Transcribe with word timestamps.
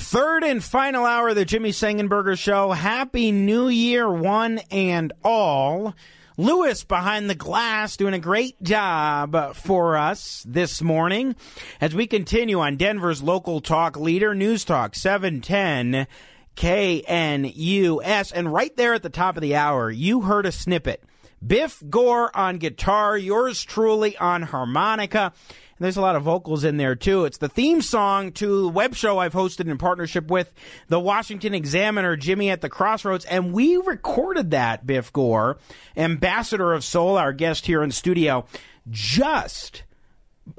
Third 0.00 0.42
and 0.42 0.64
final 0.64 1.04
hour 1.04 1.28
of 1.28 1.34
the 1.34 1.44
Jimmy 1.44 1.70
Sengenberger 1.70 2.38
Show. 2.38 2.70
Happy 2.70 3.30
New 3.30 3.68
Year, 3.68 4.08
one 4.08 4.58
and 4.70 5.12
all. 5.22 5.94
Lewis 6.38 6.84
behind 6.84 7.28
the 7.28 7.34
glass 7.34 7.96
doing 7.96 8.14
a 8.14 8.18
great 8.18 8.62
job 8.62 9.54
for 9.54 9.98
us 9.98 10.46
this 10.48 10.80
morning 10.80 11.34
as 11.80 11.94
we 11.94 12.06
continue 12.06 12.60
on 12.60 12.76
Denver's 12.76 13.22
local 13.22 13.60
talk 13.60 13.98
leader, 13.98 14.34
News 14.34 14.64
Talk 14.64 14.94
710 14.94 16.06
KNUS. 16.56 18.32
And 18.32 18.52
right 18.52 18.74
there 18.76 18.94
at 18.94 19.02
the 19.02 19.10
top 19.10 19.36
of 19.36 19.42
the 19.42 19.56
hour, 19.56 19.90
you 19.90 20.22
heard 20.22 20.46
a 20.46 20.52
snippet. 20.52 21.02
Biff 21.44 21.82
Gore 21.90 22.34
on 22.36 22.58
guitar, 22.58 23.18
yours 23.18 23.62
truly 23.62 24.16
on 24.16 24.42
harmonica. 24.42 25.32
And 25.78 25.84
there's 25.84 25.96
a 25.96 26.02
lot 26.02 26.16
of 26.16 26.24
vocals 26.24 26.64
in 26.64 26.76
there 26.76 26.96
too. 26.96 27.24
It's 27.24 27.38
the 27.38 27.48
theme 27.48 27.80
song 27.82 28.32
to 28.32 28.66
a 28.66 28.68
web 28.68 28.96
show 28.96 29.18
I've 29.18 29.32
hosted 29.32 29.70
in 29.70 29.78
partnership 29.78 30.28
with 30.28 30.52
the 30.88 30.98
Washington 30.98 31.54
Examiner, 31.54 32.16
Jimmy 32.16 32.50
at 32.50 32.62
the 32.62 32.68
Crossroads, 32.68 33.24
and 33.26 33.52
we 33.52 33.76
recorded 33.76 34.50
that, 34.50 34.86
Biff 34.86 35.12
Gore, 35.12 35.58
ambassador 35.96 36.72
of 36.72 36.82
soul, 36.82 37.16
our 37.16 37.32
guest 37.32 37.66
here 37.66 37.84
in 37.84 37.92
studio, 37.92 38.44
just 38.90 39.84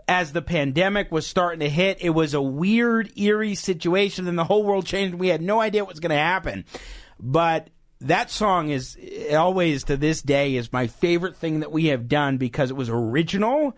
as 0.08 0.32
the 0.32 0.42
pandemic 0.42 1.12
was 1.12 1.28
starting 1.28 1.60
to 1.60 1.70
hit. 1.70 1.98
It 2.00 2.12
was 2.12 2.34
a 2.34 2.42
weird, 2.42 3.12
eerie 3.18 3.56
situation, 3.56 4.26
and 4.26 4.40
the 4.40 4.46
whole 4.46 4.64
world 4.64 4.86
changed. 4.86 5.16
We 5.16 5.28
had 5.28 5.42
no 5.42 5.60
idea 5.60 5.84
what 5.84 5.92
was 5.92 6.00
going 6.00 6.12
to 6.12 6.16
happen. 6.16 6.64
But 7.20 7.68
that 8.00 8.32
song 8.32 8.70
is 8.70 8.98
always 9.34 9.84
to 9.86 9.98
this 9.98 10.22
day 10.22 10.56
is 10.56 10.72
my 10.72 10.88
favorite 10.88 11.36
thing 11.36 11.60
that 11.60 11.74
we 11.74 11.88
have 11.88 12.08
done 12.08 12.38
because 12.38 12.70
it 12.70 12.78
was 12.78 12.90
original 12.90 13.76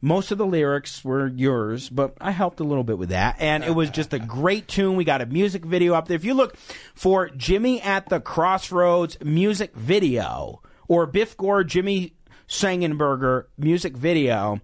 most 0.00 0.30
of 0.30 0.38
the 0.38 0.46
lyrics 0.46 1.04
were 1.04 1.26
yours, 1.26 1.88
but 1.88 2.14
I 2.20 2.30
helped 2.30 2.60
a 2.60 2.64
little 2.64 2.84
bit 2.84 2.98
with 2.98 3.10
that. 3.10 3.36
And 3.38 3.62
it 3.62 3.74
was 3.74 3.90
just 3.90 4.14
a 4.14 4.18
great 4.18 4.66
tune. 4.66 4.96
We 4.96 5.04
got 5.04 5.20
a 5.20 5.26
music 5.26 5.64
video 5.64 5.94
up 5.94 6.08
there. 6.08 6.16
If 6.16 6.24
you 6.24 6.34
look 6.34 6.56
for 6.94 7.28
Jimmy 7.30 7.80
at 7.82 8.08
the 8.08 8.20
Crossroads 8.20 9.18
music 9.22 9.74
video 9.74 10.62
or 10.88 11.06
Biff 11.06 11.36
Gore 11.36 11.64
Jimmy 11.64 12.14
Sengenberger 12.48 13.44
music 13.58 13.96
video, 13.96 14.60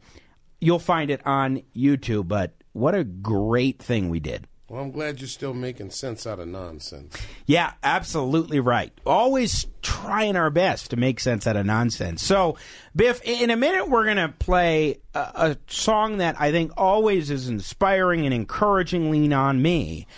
you'll 0.61 0.79
find 0.79 1.11
it 1.11 1.20
on 1.27 1.62
YouTube. 1.77 2.29
But 2.29 2.55
what 2.73 2.95
a 2.95 3.05
great 3.05 3.83
thing 3.83 4.09
we 4.09 4.20
did. 4.20 4.47
Well, 4.69 4.83
I'm 4.83 4.91
glad 4.91 5.20
you're 5.20 5.28
still 5.28 5.55
making 5.55 5.91
sense 5.91 6.27
out 6.27 6.41
of 6.41 6.48
nonsense. 6.48 7.17
Yeah, 7.47 7.75
absolutely 7.84 8.59
right. 8.59 8.92
Always 9.06 9.69
trying 9.81 10.34
our 10.34 10.50
best 10.50 10.91
to 10.91 10.97
make 10.97 11.20
sense 11.20 11.47
out 11.47 11.55
of 11.55 11.64
nonsense. 11.67 12.20
So, 12.25 12.56
Biff, 12.95 13.23
in 13.23 13.50
a 13.50 13.56
minute, 13.56 13.89
we're 13.89 14.05
going 14.05 14.17
to 14.17 14.34
play 14.41 14.98
a, 15.14 15.19
a, 15.19 15.56
song 15.69 16.17
that 16.17 16.34
I 16.41 16.50
think 16.50 16.73
always 16.77 17.31
is 17.31 17.48
inspiring 17.48 18.25
and 18.25 18.34
encouraging 18.34 19.12
Lean 19.12 19.33
on 19.33 19.62
Me. 19.62 20.08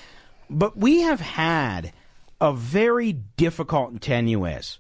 But 0.49 0.79
we 0.79 1.01
have 1.03 1.21
had 1.21 1.93
a 2.41 2.55
very 2.55 3.13
difficult 3.13 3.91
and 3.91 4.01
tenuous 4.01 4.79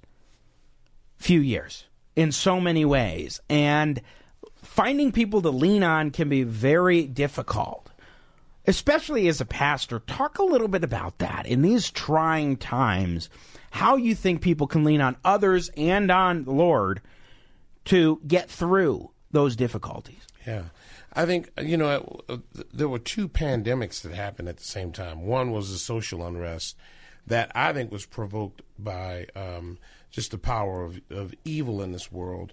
few 1.18 1.40
years 1.40 1.84
in 2.16 2.32
so 2.32 2.58
many 2.58 2.86
ways. 2.86 3.42
And 3.50 4.00
finding 4.62 5.12
people 5.12 5.42
to 5.42 5.50
lean 5.50 5.82
on 5.82 6.10
can 6.10 6.30
be 6.30 6.42
very 6.42 7.02
difficult 7.02 7.87
especially 8.68 9.26
as 9.28 9.40
a 9.40 9.46
pastor, 9.46 9.98
talk 10.00 10.38
a 10.38 10.44
little 10.44 10.68
bit 10.68 10.84
about 10.84 11.18
that 11.18 11.46
in 11.46 11.62
these 11.62 11.90
trying 11.90 12.54
times, 12.54 13.30
how 13.70 13.96
you 13.96 14.14
think 14.14 14.42
people 14.42 14.66
can 14.66 14.84
lean 14.84 15.00
on 15.00 15.16
others 15.24 15.70
and 15.74 16.10
on 16.10 16.44
the 16.44 16.52
Lord 16.52 17.00
to 17.86 18.20
get 18.26 18.50
through 18.50 19.10
those 19.30 19.56
difficulties. 19.56 20.20
Yeah. 20.46 20.64
I 21.14 21.24
think, 21.24 21.50
you 21.62 21.78
know, 21.78 22.20
there 22.72 22.90
were 22.90 22.98
two 22.98 23.26
pandemics 23.26 24.02
that 24.02 24.12
happened 24.12 24.50
at 24.50 24.58
the 24.58 24.64
same 24.64 24.92
time. 24.92 25.24
One 25.24 25.50
was 25.50 25.72
the 25.72 25.78
social 25.78 26.24
unrest 26.26 26.76
that 27.26 27.50
I 27.54 27.72
think 27.72 27.90
was 27.90 28.04
provoked 28.04 28.60
by 28.78 29.28
um, 29.34 29.78
just 30.10 30.30
the 30.30 30.38
power 30.38 30.84
of, 30.84 31.00
of 31.08 31.34
evil 31.46 31.80
in 31.80 31.92
this 31.92 32.12
world. 32.12 32.52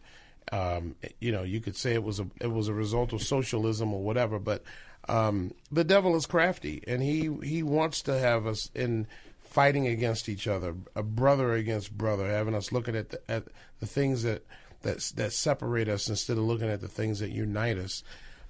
Um, 0.53 0.96
you 1.20 1.34
know, 1.34 1.44
you 1.44 1.59
could 1.59 1.76
say 1.76 1.94
it 1.94 2.03
was 2.03 2.20
a 2.20 2.28
it 2.40 2.52
was 2.52 2.68
a 2.68 2.74
result 2.74 3.14
of 3.14 3.24
socialism 3.24 3.94
or 3.94 4.03
whatever, 4.03 4.38
but 4.38 4.64
um, 5.07 5.53
the 5.71 5.83
devil 5.83 6.16
is 6.16 6.25
crafty, 6.25 6.83
and 6.88 7.01
he 7.01 7.29
he 7.43 7.63
wants 7.63 8.01
to 8.03 8.17
have 8.17 8.45
us 8.47 8.69
in 8.73 9.07
fighting 9.43 9.88
against 9.88 10.27
each 10.27 10.47
other, 10.47 10.75
a 10.95 11.03
brother 11.03 11.53
against 11.53 11.97
brother, 11.97 12.29
having 12.29 12.53
us 12.53 12.71
looking 12.71 12.95
at 12.95 13.11
the, 13.11 13.21
at 13.31 13.43
the 13.79 13.85
things 13.85 14.23
that 14.23 14.45
that 14.81 14.99
that 15.16 15.33
separate 15.33 15.88
us 15.88 16.09
instead 16.09 16.38
of 16.38 16.43
looking 16.43 16.69
at 16.69 16.81
the 16.81 16.88
things 16.88 17.19
that 17.19 17.29
unite 17.29 17.77
us. 17.77 18.03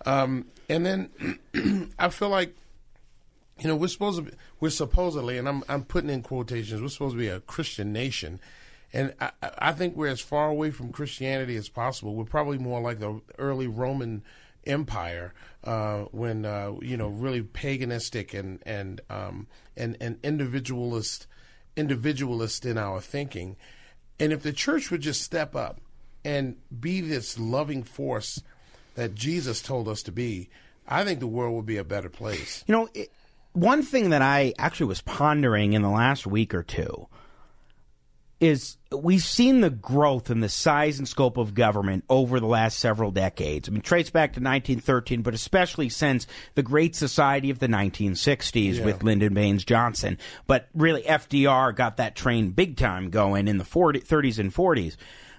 Um, 0.06 0.46
and 0.70 0.86
then 0.86 1.92
I 2.00 2.10
feel 2.10 2.30
like 2.30 2.56
you 3.60 3.68
know 3.68 3.76
we're 3.76 3.88
supposed 3.88 4.18
to 4.18 4.24
be, 4.24 4.38
we're 4.60 4.70
supposedly, 4.70 5.38
and 5.38 5.48
I'm 5.48 5.64
I'm 5.68 5.84
putting 5.84 6.10
in 6.10 6.24
quotations, 6.24 6.82
we're 6.82 6.88
supposed 6.90 7.16
to 7.16 7.20
be 7.20 7.28
a 7.28 7.40
Christian 7.42 7.92
nation. 7.92 8.40
And 8.94 9.14
I, 9.20 9.32
I 9.58 9.72
think 9.74 9.98
we're 9.98 10.08
as 10.08 10.22
far 10.22 10.48
away 10.48 10.72
from 10.72 10.94
Christianity 10.94 11.58
as 11.58 11.68
possible. 11.68 12.16
We're 12.16 12.24
probably 12.24 12.60
more 12.60 12.80
like 12.80 13.00
the 13.00 13.20
early 13.38 13.68
Roman 13.68 14.24
empire 14.66 15.34
uh, 15.64 16.04
when 16.12 16.46
uh, 16.46 16.74
you 16.82 16.98
know 16.98 17.08
really 17.08 17.42
paganistic 17.42 18.38
and 18.38 18.60
and 18.66 19.02
um, 19.10 19.48
and 19.76 19.98
and 20.00 20.18
individualist 20.24 21.28
individualist 21.76 22.66
in 22.66 22.78
our 22.78 23.02
thinking. 23.02 23.56
And 24.20 24.32
if 24.32 24.44
the 24.44 24.54
church 24.54 24.92
would 24.92 25.02
just 25.02 25.22
step 25.22 25.56
up 25.56 25.82
and 26.24 26.56
be 26.80 27.02
this 27.02 27.38
loving 27.38 27.84
force 27.84 28.42
that 28.96 29.14
Jesus 29.14 29.62
told 29.62 29.90
us 29.90 30.02
to 30.04 30.12
be, 30.12 30.50
I 30.88 31.04
think 31.04 31.20
the 31.20 31.28
world 31.28 31.54
would 31.56 31.66
be 31.66 31.78
a 31.78 31.84
better 31.84 32.10
place. 32.10 32.64
You 32.66 32.74
know, 32.74 32.90
it, 32.94 33.12
one 33.52 33.84
thing 33.84 34.10
that 34.12 34.22
I 34.22 34.54
actually 34.58 34.88
was 34.88 35.02
pondering 35.02 35.74
in 35.74 35.82
the 35.82 35.90
last 35.90 36.26
week 36.26 36.54
or 36.54 36.64
two 36.64 37.08
is 38.40 38.78
we've 38.92 39.24
seen 39.24 39.62
the 39.62 39.70
growth 39.70 40.30
in 40.30 40.42
the 40.42 40.50
size 40.50 41.00
and 41.00 41.08
scope 41.08 41.38
of 41.38 41.54
government 41.54 42.04
over 42.10 42.40
the 42.40 42.46
last 42.46 42.80
several 42.80 43.12
decades. 43.12 43.70
I 43.70 43.72
mean, 43.72 43.82
trace 43.82 44.10
back 44.10 44.34
to 44.34 44.40
1913, 44.40 45.22
but 45.22 45.34
especially 45.34 45.90
since 45.90 46.28
the 46.56 46.64
Great 46.64 46.96
Society 46.96 47.50
of 47.50 47.60
the 47.60 47.68
1960s 47.68 48.76
yeah. 48.76 48.86
with 48.86 49.04
Lyndon 49.04 49.34
Baines 49.34 49.64
Johnson. 49.64 50.18
But 50.48 50.68
really, 50.74 51.04
FDR 51.04 51.76
got 51.76 51.98
that 51.98 52.16
train 52.16 52.52
big 52.52 52.78
time 52.78 53.10
going 53.10 53.48
in 53.48 53.58
the 53.58 53.66
40, 53.66 54.02
30s 54.02 54.40
and 54.40 54.54
40s. 54.54 54.98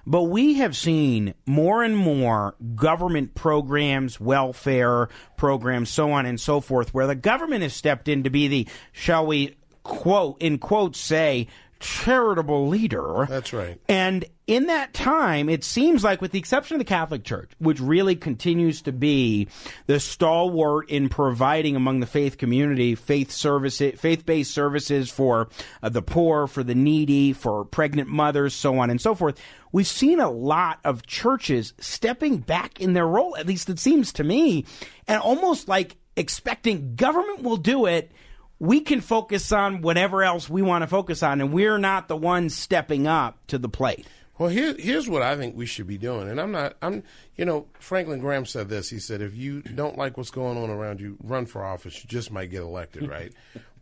But 0.08 0.24
we 0.24 0.54
have 0.54 0.76
seen 0.76 1.34
more 1.46 1.82
and 1.82 1.96
more 1.96 2.54
government 2.76 3.34
programs, 3.34 4.20
welfare 4.20 5.08
programs, 5.36 5.90
so 5.90 6.12
on 6.12 6.26
and 6.26 6.40
so 6.40 6.60
forth, 6.60 6.94
where 6.94 7.08
the 7.08 7.16
government 7.16 7.62
has 7.62 7.74
stepped 7.74 8.06
in 8.06 8.22
to 8.22 8.30
be 8.30 8.46
the, 8.46 8.68
shall 8.92 9.26
we 9.26 9.56
quote, 9.82 10.40
in 10.40 10.58
quotes, 10.58 10.98
say, 10.98 11.48
charitable 11.80 12.68
leader. 12.68 13.26
That's 13.28 13.52
right. 13.52 13.80
And 13.88 14.24
in 14.46 14.66
that 14.66 14.94
time, 14.94 15.48
it 15.48 15.64
seems 15.64 16.04
like, 16.04 16.20
with 16.20 16.30
the 16.30 16.38
exception 16.38 16.76
of 16.76 16.78
the 16.78 16.84
Catholic 16.84 17.24
Church, 17.24 17.50
which 17.58 17.80
really 17.80 18.14
continues 18.14 18.82
to 18.82 18.92
be 18.92 19.48
the 19.86 19.98
stalwart 19.98 20.88
in 20.88 21.08
providing 21.08 21.74
among 21.74 22.00
the 22.00 22.06
faith 22.06 22.38
community 22.38 22.94
faith 22.94 23.30
services, 23.30 23.98
faith-based 24.00 24.52
services 24.52 25.10
for 25.10 25.48
uh, 25.82 25.88
the 25.88 26.02
poor, 26.02 26.46
for 26.46 26.62
the 26.62 26.74
needy, 26.74 27.32
for 27.32 27.64
pregnant 27.64 28.08
mothers, 28.08 28.54
so 28.54 28.78
on 28.78 28.90
and 28.90 29.00
so 29.00 29.14
forth. 29.14 29.40
We've 29.72 29.86
seen 29.86 30.20
a 30.20 30.30
lot 30.30 30.78
of 30.84 31.06
churches 31.06 31.74
stepping 31.78 32.38
back 32.38 32.80
in 32.80 32.92
their 32.92 33.06
role, 33.06 33.36
at 33.36 33.46
least 33.46 33.68
it 33.68 33.78
seems 33.78 34.12
to 34.14 34.24
me, 34.24 34.64
and 35.08 35.20
almost 35.20 35.68
like 35.68 35.96
expecting 36.16 36.94
government 36.94 37.42
will 37.42 37.58
do 37.58 37.86
it 37.86 38.10
we 38.58 38.80
can 38.80 39.00
focus 39.00 39.52
on 39.52 39.82
whatever 39.82 40.22
else 40.22 40.48
we 40.48 40.62
want 40.62 40.82
to 40.82 40.86
focus 40.86 41.22
on, 41.22 41.40
and 41.40 41.52
we're 41.52 41.78
not 41.78 42.08
the 42.08 42.16
ones 42.16 42.54
stepping 42.54 43.06
up 43.06 43.38
to 43.48 43.58
the 43.58 43.68
plate. 43.68 44.06
Well, 44.38 44.50
here, 44.50 44.74
here's 44.78 45.08
what 45.08 45.22
I 45.22 45.36
think 45.36 45.56
we 45.56 45.64
should 45.64 45.86
be 45.86 45.96
doing, 45.96 46.28
and 46.28 46.38
I'm 46.38 46.52
not. 46.52 46.76
I'm, 46.82 47.02
you 47.36 47.46
know, 47.46 47.66
Franklin 47.78 48.20
Graham 48.20 48.44
said 48.44 48.68
this. 48.68 48.90
He 48.90 48.98
said, 48.98 49.22
"If 49.22 49.34
you 49.34 49.62
don't 49.62 49.96
like 49.96 50.18
what's 50.18 50.30
going 50.30 50.58
on 50.58 50.68
around 50.68 51.00
you, 51.00 51.16
run 51.22 51.46
for 51.46 51.64
office. 51.64 52.02
You 52.02 52.08
just 52.08 52.30
might 52.30 52.50
get 52.50 52.62
elected, 52.62 53.08
right?" 53.10 53.32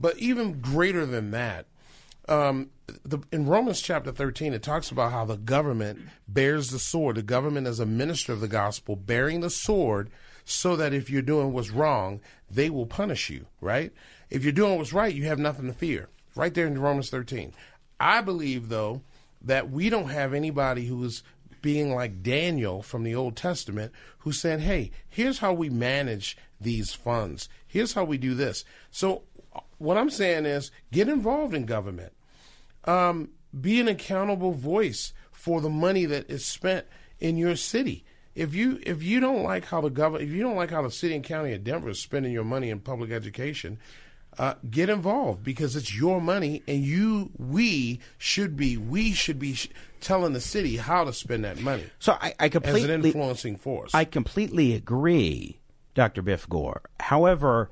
but 0.01 0.17
even 0.19 0.61
greater 0.61 1.07
than 1.07 1.33
that, 1.33 1.67
um, 2.29 2.71
the, 3.05 3.19
in 3.33 3.47
Romans 3.47 3.81
chapter 3.81 4.13
13, 4.13 4.53
it 4.53 4.63
talks 4.63 4.91
about 4.91 5.11
how 5.11 5.25
the 5.25 5.37
government 5.37 6.01
bears 6.29 6.71
the 6.71 6.79
sword. 6.79 7.17
The 7.17 7.23
government 7.23 7.67
is 7.67 7.81
a 7.81 7.87
minister 7.87 8.33
of 8.33 8.41
the 8.41 8.49
gospel, 8.49 8.95
bearing 8.95 9.41
the 9.41 9.51
sword, 9.51 10.11
so 10.45 10.77
that 10.77 10.95
if 10.95 11.11
you're 11.11 11.23
doing 11.23 11.53
what's 11.53 11.71
wrong, 11.71 12.21
they 12.51 12.71
will 12.71 12.87
punish 12.87 13.29
you, 13.29 13.47
right? 13.61 13.93
If 14.31 14.43
you're 14.45 14.53
doing 14.53 14.79
what's 14.79 14.93
right, 14.93 15.15
you 15.15 15.25
have 15.25 15.39
nothing 15.39 15.67
to 15.67 15.73
fear. 15.73 16.09
Right 16.35 16.53
there 16.53 16.67
in 16.67 16.81
Romans 16.81 17.11
13. 17.11 17.53
I 18.01 18.21
believe, 18.21 18.69
though, 18.69 19.03
that 19.41 19.71
we 19.71 19.89
don't 19.89 20.09
have 20.09 20.35
anybody 20.35 20.87
who 20.87 21.03
is 21.05 21.23
being 21.63 21.95
like 21.95 22.23
Daniel 22.23 22.83
from 22.83 23.05
the 23.05 23.15
Old 23.15 23.37
Testament 23.37 23.93
who 24.19 24.33
said, 24.33 24.61
hey, 24.61 24.91
here's 25.09 25.39
how 25.39 25.53
we 25.53 25.71
manage 25.71 26.37
these 26.61 26.93
funds. 26.93 27.49
Here's 27.67 27.95
how 27.95 28.05
we 28.05 28.19
do 28.19 28.35
this. 28.35 28.65
So, 28.91 29.23
what 29.79 29.97
I'm 29.97 30.11
saying 30.11 30.47
is 30.47 30.71
get 30.93 31.09
involved 31.09 31.55
in 31.55 31.65
government. 31.65 32.13
Um, 32.85 33.31
be 33.59 33.81
an 33.81 33.89
accountable 33.89 34.53
voice 34.53 35.13
for 35.31 35.61
the 35.61 35.71
money 35.71 36.05
that 36.07 36.29
is 36.29 36.45
spent 36.45 36.87
in 37.21 37.37
your 37.37 37.57
city. 37.57 38.05
If 38.35 38.55
you 38.55 38.81
if 38.83 39.03
you 39.03 39.21
don't 39.21 39.43
like 39.43 39.67
how 39.67 39.81
the 39.81 39.91
government, 39.91 40.29
if 40.29 40.35
you 40.35 40.43
don't 40.43 40.57
like 40.57 40.71
how 40.71 40.83
the 40.83 40.91
city 40.91 41.15
and 41.15 41.23
county 41.23 41.53
of 41.53 41.65
Denver 41.65 41.91
is 41.91 42.01
spending 42.01 42.33
your 42.33 42.45
money 42.45 42.71
in 42.71 42.81
public 42.81 43.11
education, 43.11 43.79
uh, 44.39 44.55
get 44.71 44.89
involved 44.89 45.43
because 45.43 45.77
it's 45.77 45.97
your 45.97 46.21
money, 46.21 46.63
and 46.67 46.83
you 46.83 47.31
we 47.39 48.01
should 48.19 48.57
be 48.57 48.77
we 48.77 49.13
should 49.13 49.39
be 49.39 49.55
sh- 49.55 49.69
telling 50.01 50.33
the 50.33 50.41
city 50.41 50.77
how 50.77 51.05
to 51.05 51.13
spend 51.13 51.45
that 51.45 51.61
money. 51.61 51.85
So 51.99 52.17
I, 52.21 52.35
I 52.39 52.49
completely 52.49 52.83
as 52.83 52.89
an 52.91 53.05
influencing 53.05 53.57
force. 53.57 53.95
I 53.95 54.05
completely 54.05 54.75
agree, 54.75 55.61
Dr. 55.95 56.23
Biff 56.23 56.49
Gore. 56.49 56.83
However, 57.01 57.71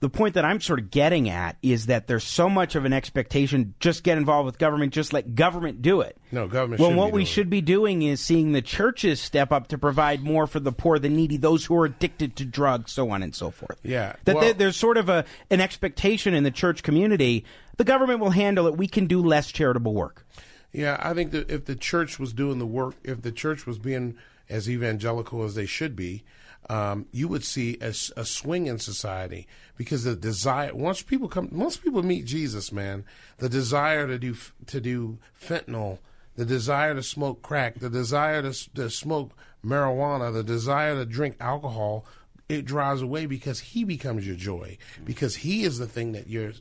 the 0.00 0.10
point 0.10 0.34
that 0.34 0.44
I'm 0.44 0.60
sort 0.60 0.78
of 0.78 0.90
getting 0.90 1.30
at 1.30 1.56
is 1.62 1.86
that 1.86 2.06
there's 2.06 2.22
so 2.24 2.50
much 2.50 2.74
of 2.74 2.84
an 2.84 2.92
expectation 2.92 3.74
just 3.80 4.02
get 4.02 4.18
involved 4.18 4.44
with 4.46 4.58
government, 4.58 4.92
just 4.92 5.12
let 5.14 5.34
government 5.34 5.80
do 5.80 6.02
it. 6.02 6.18
No, 6.30 6.46
government. 6.48 6.80
Well, 6.80 6.92
what 6.92 7.12
we 7.12 7.20
doing 7.22 7.26
should 7.26 7.48
be 7.50 7.60
doing 7.62 8.02
is 8.02 8.20
seeing 8.20 8.52
the 8.52 8.60
churches 8.60 9.20
step 9.20 9.52
up 9.52 9.68
to 9.68 9.78
provide 9.78 10.22
more 10.22 10.46
for 10.46 10.60
the 10.60 10.70
poor, 10.72 10.98
the 10.98 11.08
needy, 11.08 11.38
those 11.38 11.64
who 11.64 11.76
are 11.76 11.86
addicted 11.86 12.36
to 12.36 12.44
drugs, 12.44 12.92
so 12.92 13.08
on 13.10 13.22
and 13.22 13.34
so 13.34 13.50
forth. 13.50 13.78
Yeah, 13.82 14.16
that 14.24 14.34
well- 14.34 14.44
there- 14.44 14.52
there's 14.54 14.76
sort 14.76 14.98
of 14.98 15.08
a 15.08 15.24
an 15.50 15.60
expectation 15.62 16.34
in 16.34 16.44
the 16.44 16.50
church 16.50 16.82
community. 16.82 17.44
The 17.78 17.84
government 17.84 18.20
will 18.20 18.30
handle 18.30 18.66
it. 18.66 18.76
We 18.76 18.88
can 18.88 19.06
do 19.06 19.22
less 19.22 19.50
charitable 19.50 19.94
work. 19.94 20.26
Yeah, 20.72 20.98
I 21.02 21.14
think 21.14 21.30
that 21.30 21.50
if 21.50 21.64
the 21.64 21.74
church 21.76 22.18
was 22.18 22.34
doing 22.34 22.58
the 22.58 22.66
work, 22.66 22.96
if 23.02 23.22
the 23.22 23.32
church 23.32 23.64
was 23.66 23.78
being 23.78 24.16
as 24.50 24.68
evangelical 24.68 25.42
as 25.42 25.54
they 25.54 25.64
should 25.66 25.96
be, 25.96 26.22
um, 26.68 27.06
you 27.12 27.28
would 27.28 27.44
see 27.44 27.78
a 27.80 27.92
swing 27.92 28.66
in 28.66 28.78
society 28.78 29.46
because 29.76 30.04
the 30.04 30.16
desire 30.16 30.74
once 30.74 31.02
people 31.02 31.28
come, 31.28 31.48
once 31.52 31.76
people 31.76 32.02
meet 32.02 32.24
Jesus, 32.24 32.72
man, 32.72 33.04
the 33.38 33.48
desire 33.48 34.06
to 34.06 34.18
do 34.18 34.34
to 34.66 34.80
do 34.80 35.18
fentanyl, 35.40 35.98
the 36.34 36.44
desire 36.44 36.94
to 36.94 37.02
smoke 37.02 37.42
crack, 37.42 37.78
the 37.78 37.90
desire 37.90 38.42
to, 38.42 38.74
to 38.74 38.90
smoke 38.90 39.32
marijuana, 39.64 40.32
the 40.32 40.42
desire 40.42 40.94
to 40.94 41.04
drink 41.04 41.36
alcohol. 41.40 42.04
It 42.48 42.64
drives 42.64 43.02
away 43.02 43.26
because 43.26 43.58
he 43.58 43.82
becomes 43.82 44.24
your 44.24 44.36
joy. 44.36 44.78
Because 45.04 45.34
he 45.34 45.64
is 45.64 45.78
the 45.78 45.86
thing 45.88 46.12
that 46.12 46.28
you're 46.28 46.52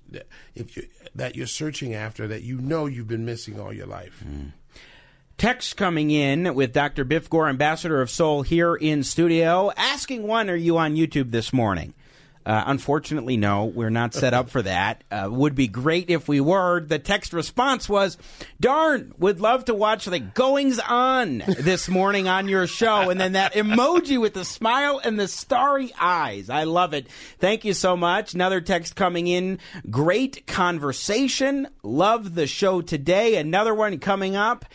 if 0.55 0.75
you 0.75 0.87
that 1.13 1.35
you're 1.35 1.45
searching 1.45 1.93
after 1.93 2.27
that 2.27 2.41
you 2.41 2.59
know 2.59 2.87
you've 2.87 3.07
been 3.07 3.25
missing 3.25 3.59
all 3.59 3.71
your 3.71 3.85
life. 3.85 4.23
Text 5.37 5.75
coming 5.75 6.11
in 6.11 6.55
with 6.55 6.71
Dr. 6.71 7.03
Biff 7.03 7.29
Gore, 7.29 7.49
Ambassador 7.49 8.01
of 8.01 8.09
Soul, 8.09 8.41
here 8.41 8.73
in 8.73 9.03
studio, 9.03 9.69
asking 9.75 10.23
one, 10.23 10.49
are 10.49 10.55
you 10.55 10.77
on 10.77 10.95
YouTube 10.95 11.31
this 11.31 11.51
morning? 11.51 11.93
Uh, 12.45 12.63
unfortunately, 12.67 13.35
no, 13.35 13.65
we're 13.65 13.89
not 13.89 14.13
set 14.13 14.33
up 14.33 14.49
for 14.49 14.61
that. 14.61 15.03
Uh, 15.11 15.27
would 15.29 15.55
be 15.55 15.67
great 15.67 16.09
if 16.09 16.29
we 16.29 16.39
were. 16.39 16.79
The 16.79 16.99
text 16.99 17.33
response 17.33 17.89
was, 17.89 18.17
darn, 18.61 19.13
would 19.17 19.41
love 19.41 19.65
to 19.65 19.73
watch 19.73 20.05
the 20.05 20.19
goings 20.19 20.79
on 20.79 21.39
this 21.39 21.89
morning 21.89 22.29
on 22.29 22.47
your 22.47 22.65
show. 22.65 23.09
And 23.09 23.19
then 23.19 23.33
that 23.33 23.55
emoji 23.55 24.21
with 24.21 24.35
the 24.35 24.45
smile 24.45 25.01
and 25.03 25.19
the 25.19 25.27
starry 25.27 25.91
eyes. 25.99 26.49
I 26.49 26.63
love 26.63 26.93
it. 26.93 27.07
Thank 27.39 27.65
you 27.65 27.73
so 27.73 27.97
much. 27.97 28.35
Another 28.35 28.61
text 28.61 28.95
coming 28.95 29.27
in. 29.27 29.59
Great 29.89 30.47
conversation. 30.47 31.67
Love 31.83 32.35
the 32.35 32.47
show 32.47 32.81
today. 32.81 33.35
Another 33.35 33.73
one 33.73 33.99
coming 33.99 34.37
up. 34.37 34.65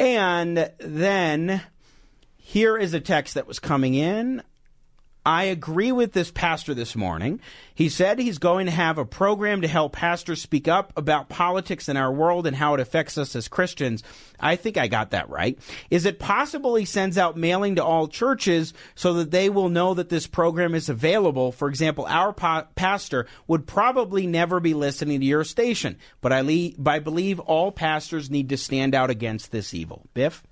And 0.00 0.70
then 0.78 1.60
here 2.38 2.78
is 2.78 2.94
a 2.94 3.00
text 3.00 3.34
that 3.34 3.46
was 3.46 3.58
coming 3.58 3.92
in. 3.92 4.42
I 5.24 5.44
agree 5.44 5.92
with 5.92 6.12
this 6.12 6.30
pastor 6.30 6.72
this 6.72 6.96
morning. 6.96 7.40
He 7.74 7.90
said 7.90 8.18
he's 8.18 8.38
going 8.38 8.66
to 8.66 8.72
have 8.72 8.96
a 8.96 9.04
program 9.04 9.60
to 9.60 9.68
help 9.68 9.92
pastors 9.92 10.40
speak 10.40 10.66
up 10.66 10.94
about 10.96 11.28
politics 11.28 11.88
in 11.90 11.96
our 11.98 12.10
world 12.10 12.46
and 12.46 12.56
how 12.56 12.72
it 12.72 12.80
affects 12.80 13.18
us 13.18 13.36
as 13.36 13.46
Christians. 13.46 14.02
I 14.38 14.56
think 14.56 14.78
I 14.78 14.88
got 14.88 15.10
that 15.10 15.28
right. 15.28 15.58
Is 15.90 16.06
it 16.06 16.18
possible 16.18 16.74
he 16.74 16.86
sends 16.86 17.18
out 17.18 17.36
mailing 17.36 17.76
to 17.76 17.84
all 17.84 18.08
churches 18.08 18.72
so 18.94 19.12
that 19.14 19.30
they 19.30 19.50
will 19.50 19.68
know 19.68 19.92
that 19.92 20.08
this 20.08 20.26
program 20.26 20.74
is 20.74 20.88
available? 20.88 21.52
For 21.52 21.68
example, 21.68 22.06
our 22.08 22.32
pa- 22.32 22.68
pastor 22.74 23.26
would 23.46 23.66
probably 23.66 24.26
never 24.26 24.58
be 24.58 24.72
listening 24.72 25.20
to 25.20 25.26
your 25.26 25.44
station, 25.44 25.98
but 26.22 26.32
I, 26.32 26.40
le- 26.40 26.90
I 26.90 26.98
believe 26.98 27.40
all 27.40 27.72
pastors 27.72 28.30
need 28.30 28.48
to 28.48 28.56
stand 28.56 28.94
out 28.94 29.10
against 29.10 29.52
this 29.52 29.74
evil. 29.74 30.06
Biff? 30.14 30.42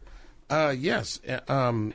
Uh, 0.50 0.74
yes. 0.76 1.20
uh, 1.26 1.40
Um, 1.50 1.94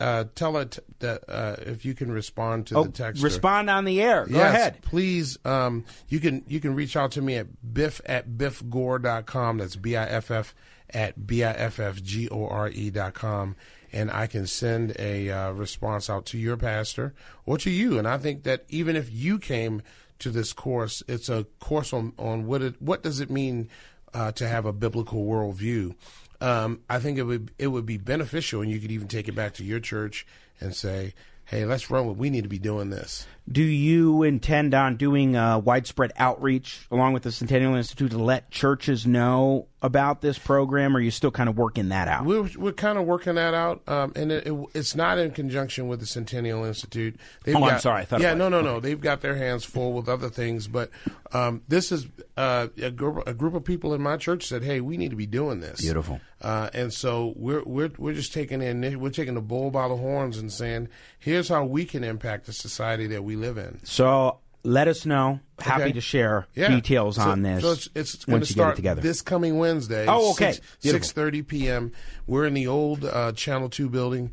uh, 0.00 0.24
tell 0.34 0.56
it 0.56 0.78
that 0.98 1.22
uh, 1.28 1.56
if 1.60 1.84
you 1.84 1.94
can 1.94 2.10
respond 2.10 2.66
to 2.68 2.76
Oh, 2.76 2.84
the 2.84 2.90
text. 2.92 3.22
respond 3.22 3.70
on 3.70 3.84
the 3.84 4.00
air. 4.02 4.26
Go 4.26 4.36
yes, 4.38 4.54
ahead. 4.54 4.82
Please, 4.82 5.38
um, 5.44 5.84
you 6.08 6.20
can 6.20 6.44
you 6.48 6.60
can 6.60 6.74
reach 6.74 6.96
out 6.96 7.12
to 7.12 7.22
me 7.22 7.36
at 7.36 7.46
biff 7.74 8.00
at 8.06 8.30
biffgore.com. 8.36 9.58
That's 9.58 9.76
B 9.76 9.96
I 9.96 10.04
F 10.06 10.30
F 10.30 10.54
at 10.90 11.26
B 11.26 11.44
I 11.44 11.52
F 11.52 11.78
F 11.80 12.02
G 12.02 12.28
O 12.28 12.46
R 12.46 12.68
E 12.68 12.90
dot 12.90 13.14
com. 13.14 13.56
And 13.92 14.10
I 14.10 14.26
can 14.26 14.46
send 14.48 14.96
a 14.98 15.30
uh, 15.30 15.52
response 15.52 16.10
out 16.10 16.26
to 16.26 16.38
your 16.38 16.56
pastor 16.56 17.14
or 17.46 17.56
to 17.58 17.70
you. 17.70 17.96
And 17.96 18.08
I 18.08 18.18
think 18.18 18.42
that 18.42 18.64
even 18.68 18.96
if 18.96 19.12
you 19.12 19.38
came 19.38 19.82
to 20.18 20.30
this 20.30 20.52
course, 20.52 21.00
it's 21.06 21.28
a 21.28 21.44
course 21.60 21.92
on, 21.92 22.12
on 22.18 22.46
what 22.46 22.60
it, 22.60 22.82
what 22.82 23.04
does 23.04 23.20
it 23.20 23.30
mean 23.30 23.68
uh, 24.12 24.32
to 24.32 24.48
have 24.48 24.66
a 24.66 24.72
biblical 24.72 25.24
worldview. 25.24 25.94
Um, 26.40 26.80
I 26.88 26.98
think 26.98 27.18
it 27.18 27.22
would 27.22 27.52
it 27.58 27.68
would 27.68 27.86
be 27.86 27.96
beneficial, 27.96 28.60
and 28.60 28.70
you 28.70 28.80
could 28.80 28.90
even 28.90 29.08
take 29.08 29.28
it 29.28 29.34
back 29.34 29.54
to 29.54 29.64
your 29.64 29.80
church 29.80 30.26
and 30.60 30.74
say, 30.74 31.14
"Hey, 31.46 31.64
let's 31.64 31.90
run 31.90 32.06
with. 32.06 32.16
We 32.16 32.30
need 32.30 32.42
to 32.42 32.48
be 32.48 32.58
doing 32.58 32.90
this." 32.90 33.26
Do 33.50 33.62
you 33.62 34.22
intend 34.22 34.72
on 34.72 34.96
doing 34.96 35.36
uh, 35.36 35.58
widespread 35.58 36.12
outreach 36.16 36.86
along 36.90 37.12
with 37.12 37.24
the 37.24 37.32
Centennial 37.32 37.74
Institute 37.74 38.12
to 38.12 38.18
let 38.18 38.50
churches 38.50 39.06
know 39.06 39.66
about 39.84 40.22
this 40.22 40.38
program, 40.38 40.96
or 40.96 40.98
are 40.98 41.02
you 41.02 41.10
still 41.10 41.30
kind 41.30 41.46
of 41.50 41.58
working 41.58 41.90
that 41.90 42.08
out? 42.08 42.24
We're 42.24 42.48
we're 42.56 42.72
kind 42.72 42.96
of 42.96 43.04
working 43.04 43.34
that 43.34 43.52
out, 43.52 43.86
um, 43.86 44.12
and 44.16 44.32
it, 44.32 44.46
it, 44.46 44.66
it's 44.72 44.96
not 44.96 45.18
in 45.18 45.30
conjunction 45.32 45.88
with 45.88 46.00
the 46.00 46.06
Centennial 46.06 46.64
Institute. 46.64 47.16
They've 47.44 47.54
Oh, 47.54 47.64
I'm 47.64 47.80
sorry, 47.80 48.00
I 48.00 48.04
thought 48.06 48.22
yeah, 48.22 48.32
no, 48.32 48.48
no, 48.48 48.62
no. 48.62 48.80
They've 48.80 49.00
got 49.00 49.20
their 49.20 49.36
hands 49.36 49.62
full 49.62 49.92
with 49.92 50.08
other 50.08 50.30
things, 50.30 50.68
but 50.68 50.88
um, 51.34 51.60
this 51.68 51.92
is 51.92 52.06
uh, 52.38 52.68
a, 52.80 52.90
group, 52.90 53.26
a 53.26 53.34
group 53.34 53.52
of 53.52 53.62
people 53.62 53.92
in 53.92 54.00
my 54.00 54.16
church 54.16 54.46
said, 54.46 54.64
"Hey, 54.64 54.80
we 54.80 54.96
need 54.96 55.10
to 55.10 55.16
be 55.16 55.26
doing 55.26 55.60
this." 55.60 55.82
Beautiful. 55.82 56.18
Uh, 56.40 56.70
and 56.72 56.90
so 56.90 57.34
we're 57.36 57.62
we're 57.64 57.90
we're 57.98 58.14
just 58.14 58.32
taking 58.32 58.62
in 58.62 58.98
we're 58.98 59.10
taking 59.10 59.34
the 59.34 59.42
bull 59.42 59.70
by 59.70 59.86
the 59.86 59.96
horns 59.96 60.38
and 60.38 60.50
saying, 60.50 60.88
"Here's 61.18 61.48
how 61.48 61.64
we 61.66 61.84
can 61.84 62.04
impact 62.04 62.46
the 62.46 62.54
society 62.54 63.06
that 63.08 63.22
we 63.22 63.33
live 63.36 63.58
in." 63.58 63.80
So 63.84 64.38
let 64.62 64.88
us 64.88 65.04
know. 65.06 65.40
Happy 65.60 65.82
Okay. 65.84 65.92
to 65.92 66.00
share 66.00 66.46
Yeah. 66.54 66.68
details 66.68 67.16
So- 67.16 67.22
on 67.22 67.42
this. 67.42 67.62
So 67.62 67.72
it's, 67.72 67.88
it's 67.94 68.24
going 68.24 68.40
to 68.40 68.46
you 68.46 68.46
get 68.46 68.50
it 68.50 68.52
start 68.52 68.76
together. 68.76 69.00
this 69.02 69.20
coming 69.22 69.58
Wednesday. 69.58 70.06
Oh, 70.08 70.32
okay. 70.32 70.58
Six 70.80 71.12
thirty 71.12 71.42
p.m. 71.42 71.92
We're 72.26 72.46
in 72.46 72.54
the 72.54 72.66
old 72.66 73.04
uh, 73.04 73.32
Channel 73.32 73.68
Two 73.68 73.88
building, 73.88 74.32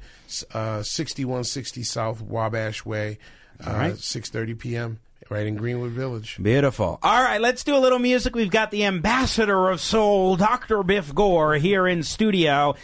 uh, 0.54 0.82
sixty 0.84 1.26
one 1.26 1.44
sixty 1.44 1.84
South 1.84 2.22
Wabash 2.22 2.86
Way. 2.86 3.20
Uh, 3.66 3.72
right. 3.72 3.98
Six 3.98 4.30
thirty 4.30 4.56
p.m. 4.56 5.00
Right 5.30 5.46
in 5.46 5.56
Greenwood 5.56 5.92
Village. 5.92 6.38
Beautiful. 6.42 7.00
All 7.02 7.24
right, 7.24 7.40
let's 7.40 7.64
do 7.64 7.74
a 7.76 7.80
little 7.80 8.00
music. 8.00 8.36
We've 8.36 8.50
got 8.52 8.70
the 8.72 8.84
ambassador 8.84 9.70
of 9.70 9.80
soul, 9.80 10.36
Dr. 10.36 10.84
Biff 10.84 11.14
Gore, 11.16 11.54
here 11.56 11.88
in 11.88 12.04
studio. 12.04 12.76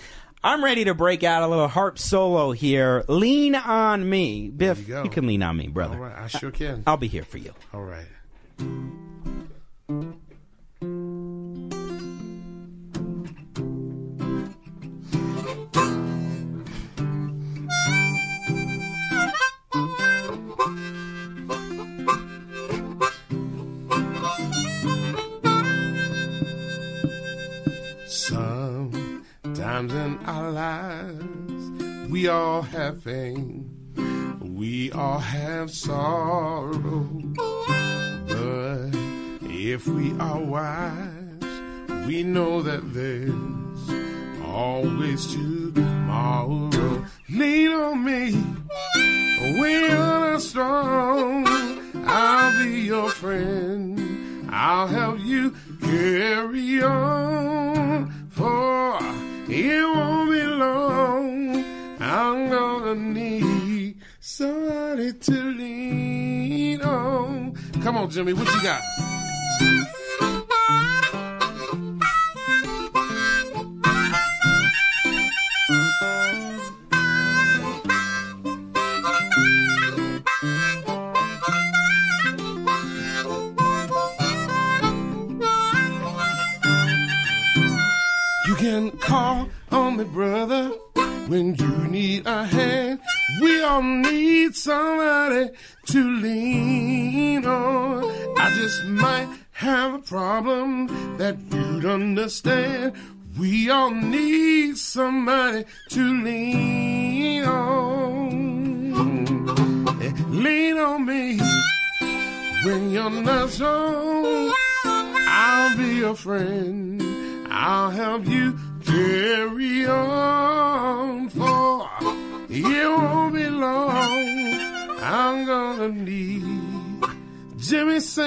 I'm 0.48 0.63
ready 0.63 0.86
to 0.86 0.94
break 0.94 1.25
out 1.25 1.44
a 1.44 1.48
little 1.48 1.68
harp 1.68 2.00
solo 2.00 2.54
here. 2.54 3.04
Lean 3.10 3.54
on 3.54 4.10
me. 4.10 4.48
Biff, 4.48 4.80
you 4.80 4.86
go. 4.86 5.10
can 5.10 5.27
lean 5.27 5.44
on 5.44 5.58
me, 5.58 5.68
brother. 5.68 5.96
All 5.98 6.04
right, 6.04 6.18
I 6.18 6.27
sure 6.27 6.51
can. 6.51 6.84
I'll 6.88 6.96
be 6.96 7.10
here 7.10 7.25
for 7.25 7.38
you. 7.38 7.54
All 7.74 7.84
right. 7.84 8.08
Sometimes 29.77 29.93
in 29.93 30.25
our 30.25 30.50
lives, 30.50 32.10
we 32.10 32.27
all 32.27 32.63
have 32.63 33.03
pain. 33.03 33.69
We 34.41 34.91
all 34.91 35.19
have 35.19 35.69
sorrow. 35.69 37.07
But 38.25 38.89
if 39.43 39.88
we 39.88 40.17
are 40.17 40.39
wise, 40.39 42.07
we 42.07 42.24
know 42.24 42.63
that 42.63 42.91
there's 42.91 44.41
always 44.43 45.27
tomorrow. 45.27 47.05
Lean 47.29 47.72
on 47.72 48.03
me 48.03 48.31
when 49.60 49.91
you're 49.91 50.39
strong. 50.39 51.46
I'll 52.07 52.63
be 52.63 52.81
your 52.81 53.12
friend. 53.12 54.50
I'll 54.50 54.88
help 54.88 55.19
you 55.19 55.53
carry 55.81 56.81
on, 56.81 58.12
for 58.31 59.26
it 59.50 59.84
won't 59.96 60.32
be 60.32 60.44
long. 60.44 61.66
I'm 62.00 62.50
gonna 62.50 62.96
need 62.96 64.01
somebody 64.20 65.13
to 65.13 65.32
lean 65.32 66.82
on. 66.82 67.56
Come 67.82 67.98
on, 67.98 68.10
Jimmy, 68.10 68.34
what 68.34 68.54
you 68.54 68.62
got? 68.62 68.82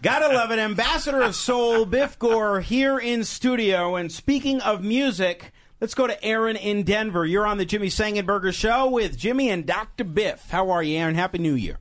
Gotta 0.03 0.29
love 0.29 0.51
it. 0.51 0.59
Ambassador 0.59 1.23
of 1.23 1.35
Soul, 1.35 1.87
Biff 1.87 2.19
Gore, 2.19 2.61
here 2.61 2.99
in 2.99 3.25
studio. 3.25 3.97
And 3.97 4.13
speaking 4.13 4.61
of 4.61 4.85
music, 4.85 5.53
let's 5.81 5.95
go 5.95 6.07
to 6.07 6.23
Aaron 6.25 6.57
in 6.57 6.83
Denver. 6.83 7.25
You're 7.25 7.47
on 7.47 7.57
the 7.59 7.65
Jimmy 7.65 7.89
Sengenberger 7.89 8.53
Show 8.53 8.91
with 8.91 9.17
Jimmy 9.19 9.49
and 9.51 9.65
Dr. 9.67 10.05
Biff. 10.05 10.51
How 10.51 10.71
are 10.71 10.83
you, 10.83 10.99
Aaron? 10.99 11.15
Happy 11.15 11.39
New 11.39 11.55
Year. 11.55 11.79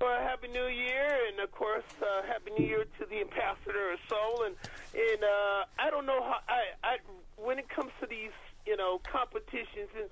Well, 0.00 0.18
happy 0.22 0.48
New 0.48 0.66
Year, 0.66 1.18
and 1.30 1.40
of 1.40 1.52
course, 1.52 1.84
uh, 2.00 2.22
happy 2.26 2.52
New 2.58 2.66
Year 2.66 2.84
to 2.98 3.06
the 3.06 3.20
ambassador 3.20 3.92
of 3.92 3.98
soul. 4.08 4.44
And 4.46 4.56
and 4.94 5.22
uh, 5.22 5.64
I 5.78 5.90
don't 5.90 6.06
know 6.06 6.22
how 6.22 6.38
I, 6.48 6.62
I 6.82 6.96
when 7.42 7.58
it 7.58 7.68
comes 7.68 7.90
to 8.00 8.06
these 8.06 8.30
you 8.66 8.76
know 8.76 9.00
competitions 9.10 9.88
and 9.96 10.08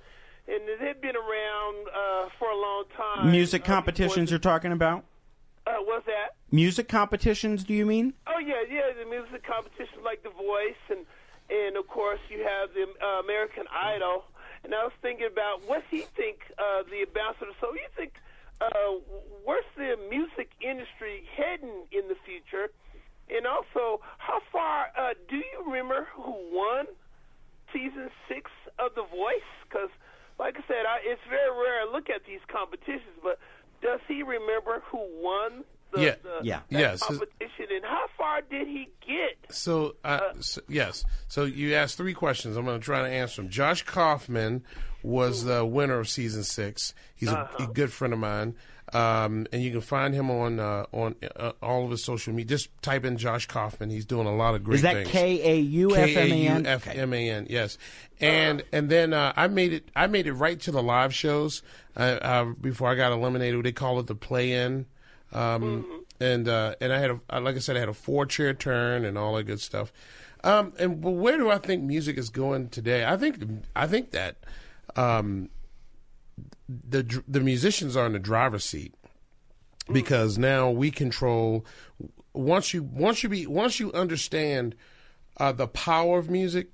and 0.48 0.62
they've 0.80 1.00
been 1.00 1.16
around 1.16 1.86
uh, 1.88 2.28
for 2.38 2.48
a 2.50 2.56
long 2.56 2.84
time. 2.96 3.30
Music 3.30 3.62
Uh, 3.62 3.66
competitions 3.66 4.30
the- 4.30 4.34
you're 4.34 4.38
talking 4.40 4.72
about? 4.72 5.04
Uh, 5.66 5.74
what's 5.84 6.06
that? 6.06 6.34
Music 6.50 6.88
competitions, 6.88 7.62
do 7.64 7.74
you 7.74 7.84
mean? 7.84 8.14
Oh 8.26 8.38
yeah, 8.38 8.62
yeah, 8.70 8.90
the 8.98 9.04
music 9.04 9.44
competitions 9.44 10.02
like 10.02 10.22
The 10.22 10.30
Voice, 10.30 10.80
and 10.88 11.04
and 11.50 11.76
of 11.76 11.86
course 11.88 12.20
you 12.30 12.38
have 12.44 12.72
the 12.72 12.84
uh, 13.04 13.20
American 13.20 13.64
Idol. 13.70 14.24
And 14.64 14.74
I 14.74 14.82
was 14.84 14.92
thinking 15.02 15.26
about 15.30 15.62
what 15.68 15.84
he 15.90 16.00
think 16.16 16.40
uh, 16.58 16.82
the 16.90 17.02
ambassador. 17.02 17.52
So 17.60 17.72
you 17.74 17.86
think 17.96 18.14
uh, 18.60 18.68
where's 19.44 19.64
the 19.76 19.96
music 20.10 20.50
industry 20.60 21.24
heading 21.36 21.84
in 21.92 22.08
the 22.08 22.16
future? 22.26 22.70
And 23.30 23.46
also, 23.46 24.00
how 24.16 24.40
far 24.50 24.88
uh, 24.98 25.12
do 25.28 25.36
you 25.36 25.62
remember 25.66 26.08
who 26.14 26.34
won 26.50 26.86
season 27.72 28.10
six 28.28 28.50
of 28.78 28.94
The 28.94 29.02
Voice? 29.02 29.48
Because, 29.68 29.90
like 30.38 30.56
I 30.56 30.62
said, 30.68 30.86
I, 30.88 30.98
it's 31.04 31.20
very 31.28 31.50
rare 31.50 31.82
I 31.88 31.92
look 31.92 32.08
at 32.10 32.22
these 32.26 32.40
competitions, 32.50 33.16
but 33.22 33.38
does 33.82 34.00
he 34.08 34.22
remember 34.22 34.82
who 34.90 34.98
won 35.22 35.64
the, 35.92 36.00
Yeah. 36.02 36.14
the 36.22 36.38
Yeah. 36.42 36.60
Yes. 36.68 37.00
competition, 37.02 37.66
and 37.70 37.84
how 37.84 38.06
far 38.16 38.40
did 38.42 38.66
he 38.66 38.88
get? 39.06 39.54
So, 39.54 39.96
uh, 40.04 40.20
so- 40.40 40.60
yes. 40.68 41.04
So 41.28 41.44
you 41.44 41.74
asked 41.74 41.96
three 41.96 42.14
questions. 42.14 42.56
I'm 42.56 42.64
going 42.64 42.78
to 42.78 42.84
try 42.84 43.02
to 43.02 43.08
answer 43.08 43.40
them. 43.42 43.50
Josh 43.50 43.84
Kaufman 43.84 44.64
was 45.02 45.44
the 45.44 45.64
winner 45.64 45.98
of 46.00 46.08
season 46.08 46.42
six. 46.42 46.92
He's 47.14 47.30
a, 47.30 47.48
a 47.60 47.66
good 47.68 47.92
friend 47.92 48.12
of 48.12 48.18
mine, 48.18 48.56
um, 48.92 49.46
and 49.52 49.62
you 49.62 49.70
can 49.70 49.80
find 49.80 50.14
him 50.14 50.30
on 50.30 50.58
uh, 50.58 50.86
on 50.92 51.14
uh, 51.36 51.52
all 51.62 51.84
of 51.84 51.90
his 51.90 52.04
social 52.04 52.32
media. 52.32 52.56
Just 52.56 52.70
type 52.82 53.04
in 53.04 53.18
Josh 53.18 53.46
Kaufman. 53.46 53.90
He's 53.90 54.06
doing 54.06 54.26
a 54.26 54.34
lot 54.34 54.54
of 54.54 54.64
great 54.64 54.76
Is 54.76 54.82
that 54.82 54.94
things. 54.94 55.08
K 55.08 55.56
A 55.56 55.60
U 55.60 55.96
F 55.96 56.08
M 56.08 56.32
A 56.32 56.48
N? 56.48 56.66
F 56.66 56.88
M 56.88 57.12
A 57.12 57.30
N. 57.30 57.46
Yes, 57.50 57.76
and 58.20 58.62
and 58.72 58.88
then 58.88 59.12
uh, 59.12 59.32
I 59.36 59.48
made 59.48 59.72
it. 59.72 59.90
I 59.94 60.06
made 60.06 60.26
it 60.26 60.32
right 60.32 60.58
to 60.60 60.70
the 60.70 60.82
live 60.82 61.14
shows 61.14 61.62
uh, 61.96 62.00
uh, 62.00 62.44
before 62.60 62.88
I 62.88 62.94
got 62.94 63.12
eliminated. 63.12 63.62
They 63.64 63.72
call 63.72 63.98
it 64.00 64.06
the 64.06 64.14
play-in, 64.14 64.86
um, 65.32 66.04
and 66.20 66.48
uh, 66.48 66.74
and 66.80 66.92
I 66.92 66.98
had 66.98 67.10
a 67.10 67.20
uh, 67.30 67.40
like 67.40 67.56
I 67.56 67.58
said, 67.58 67.76
I 67.76 67.80
had 67.80 67.88
a 67.88 67.94
four-chair 67.94 68.54
turn 68.54 69.04
and 69.04 69.18
all 69.18 69.34
that 69.36 69.44
good 69.44 69.60
stuff. 69.60 69.92
Um, 70.44 70.72
and 70.78 71.00
but 71.00 71.10
where 71.10 71.36
do 71.36 71.50
I 71.50 71.58
think 71.58 71.82
music 71.82 72.16
is 72.16 72.30
going 72.30 72.68
today? 72.68 73.04
I 73.04 73.16
think 73.16 73.42
I 73.74 73.86
think 73.86 74.12
that 74.12 74.36
um, 74.96 75.50
the 76.68 77.22
the 77.26 77.40
musicians 77.40 77.96
are 77.96 78.06
in 78.06 78.12
the 78.12 78.18
driver's 78.18 78.64
seat 78.64 78.94
because 79.90 80.36
now 80.36 80.70
we 80.70 80.90
control 80.90 81.64
once 82.34 82.74
you 82.74 82.82
once 82.82 83.22
you 83.22 83.28
be 83.28 83.46
once 83.46 83.80
you 83.80 83.92
understand 83.92 84.74
uh, 85.38 85.52
the 85.52 85.68
power 85.68 86.18
of 86.18 86.28
music 86.28 86.68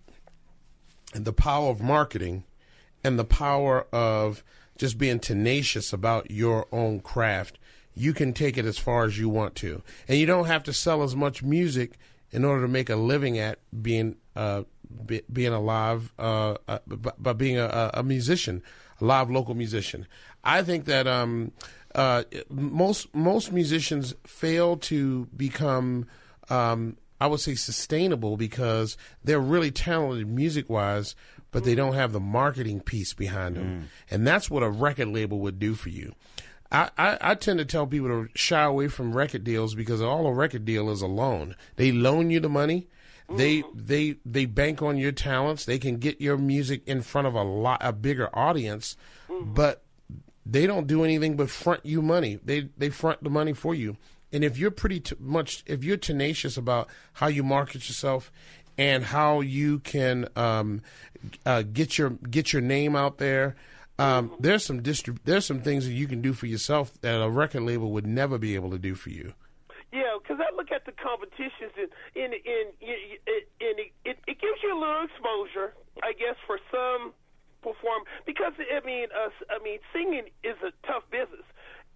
and 1.14 1.24
the 1.24 1.32
power 1.32 1.70
of 1.70 1.80
marketing 1.80 2.44
and 3.04 3.18
the 3.18 3.24
power 3.24 3.86
of 3.92 4.42
just 4.76 4.98
being 4.98 5.20
tenacious 5.20 5.92
about 5.92 6.30
your 6.30 6.66
own 6.72 6.98
craft 6.98 7.58
you 7.94 8.12
can 8.12 8.32
take 8.32 8.58
it 8.58 8.64
as 8.64 8.78
far 8.78 9.04
as 9.04 9.18
you 9.18 9.28
want 9.28 9.54
to. 9.56 9.82
And 10.08 10.18
you 10.18 10.26
don't 10.26 10.46
have 10.46 10.64
to 10.64 10.72
sell 10.72 11.02
as 11.02 11.14
much 11.14 11.42
music 11.42 11.96
in 12.30 12.44
order 12.44 12.62
to 12.62 12.68
make 12.68 12.90
a 12.90 12.96
living 12.96 13.38
at 13.38 13.58
being 13.80 14.16
uh, 14.34 14.64
be, 15.06 15.22
being 15.32 15.52
a 15.52 15.60
live 15.60 16.12
uh, 16.18 16.56
uh, 16.66 16.78
by, 16.86 17.12
by 17.18 17.32
being 17.32 17.58
a, 17.58 17.90
a- 17.94 18.02
musician 18.02 18.62
live 19.00 19.30
local 19.30 19.54
musician 19.54 20.06
i 20.42 20.62
think 20.62 20.84
that 20.84 21.06
um, 21.06 21.52
uh, 21.94 22.24
most 22.50 23.14
most 23.14 23.52
musicians 23.52 24.14
fail 24.24 24.76
to 24.76 25.26
become 25.36 26.06
um, 26.50 26.96
I 27.20 27.26
would 27.28 27.40
say 27.40 27.54
sustainable 27.54 28.36
because 28.36 28.96
they're 29.22 29.40
really 29.40 29.70
talented 29.70 30.28
music 30.28 30.68
wise, 30.68 31.14
but 31.52 31.64
they 31.64 31.74
don't 31.74 31.94
have 31.94 32.12
the 32.12 32.20
marketing 32.20 32.80
piece 32.80 33.14
behind 33.14 33.56
them, 33.56 33.88
and 34.10 34.26
that's 34.26 34.50
what 34.50 34.62
a 34.62 34.68
record 34.68 35.08
label 35.08 35.38
would 35.40 35.58
do 35.58 35.74
for 35.74 35.88
you. 35.88 36.14
I, 36.72 36.90
I, 36.98 37.18
I 37.20 37.34
tend 37.36 37.60
to 37.60 37.64
tell 37.64 37.86
people 37.86 38.08
to 38.08 38.28
shy 38.34 38.64
away 38.64 38.88
from 38.88 39.14
record 39.16 39.44
deals 39.44 39.74
because 39.76 40.02
all 40.02 40.26
a 40.26 40.32
record 40.32 40.64
deal 40.64 40.90
is 40.90 41.00
a 41.02 41.06
loan. 41.06 41.54
They 41.76 41.92
loan 41.92 42.30
you 42.30 42.40
the 42.40 42.48
money. 42.48 42.88
They 43.30 43.64
they 43.74 44.16
they 44.24 44.44
bank 44.44 44.82
on 44.82 44.96
your 44.98 45.12
talents. 45.12 45.64
They 45.64 45.78
can 45.78 45.96
get 45.96 46.20
your 46.20 46.36
music 46.36 46.82
in 46.86 47.02
front 47.02 47.26
of 47.26 47.34
a 47.34 47.42
lot 47.42 47.80
a 47.82 47.92
bigger 47.92 48.28
audience, 48.36 48.96
but 49.28 49.82
they 50.46 50.66
don't 50.66 50.86
do 50.86 51.04
anything 51.04 51.36
but 51.36 51.48
front 51.50 51.86
you 51.86 52.02
money. 52.02 52.38
They 52.44 52.68
they 52.76 52.90
front 52.90 53.24
the 53.24 53.30
money 53.30 53.54
for 53.54 53.74
you. 53.74 53.96
And 54.32 54.42
if 54.44 54.58
you're 54.58 54.72
pretty 54.72 55.00
t- 55.00 55.16
much, 55.20 55.62
if 55.66 55.84
you're 55.84 55.96
tenacious 55.96 56.56
about 56.56 56.88
how 57.14 57.28
you 57.28 57.42
market 57.44 57.88
yourself 57.88 58.32
and 58.76 59.04
how 59.04 59.40
you 59.40 59.78
can 59.78 60.26
um, 60.34 60.82
uh, 61.46 61.62
get 61.62 61.96
your 61.96 62.10
get 62.10 62.52
your 62.52 62.60
name 62.60 62.96
out 62.96 63.18
there, 63.18 63.54
um, 63.98 64.34
there's 64.40 64.64
some 64.64 64.82
distrib- 64.82 65.20
there's 65.24 65.46
some 65.46 65.60
things 65.62 65.86
that 65.86 65.92
you 65.92 66.08
can 66.08 66.20
do 66.20 66.32
for 66.32 66.46
yourself 66.46 66.92
that 67.00 67.22
a 67.22 67.30
record 67.30 67.62
label 67.62 67.92
would 67.92 68.06
never 68.06 68.36
be 68.36 68.54
able 68.56 68.70
to 68.70 68.78
do 68.78 68.94
for 68.94 69.10
you. 69.10 69.34
Yeah, 70.70 70.78
because 70.78 70.80
I 70.80 70.80
look 70.80 70.80
at 70.80 70.84
the 70.86 70.92
competitions 70.92 71.72
and 71.76 71.90
in 72.14 72.32
in 72.32 72.64
in, 72.80 72.96
it, 73.26 73.92
it, 74.04 74.18
it 74.26 74.40
gives 74.40 74.62
you 74.62 74.76
a 74.76 74.78
little 74.78 75.04
exposure, 75.04 75.74
I 76.02 76.12
guess, 76.12 76.36
for 76.46 76.58
some 76.70 77.12
perform 77.62 78.02
because 78.26 78.52
I 78.58 78.84
mean, 78.84 79.08
uh, 79.14 79.28
I 79.50 79.62
mean, 79.62 79.78
singing 79.92 80.24
is 80.42 80.56
a 80.62 80.72
tough 80.86 81.04
business, 81.10 81.46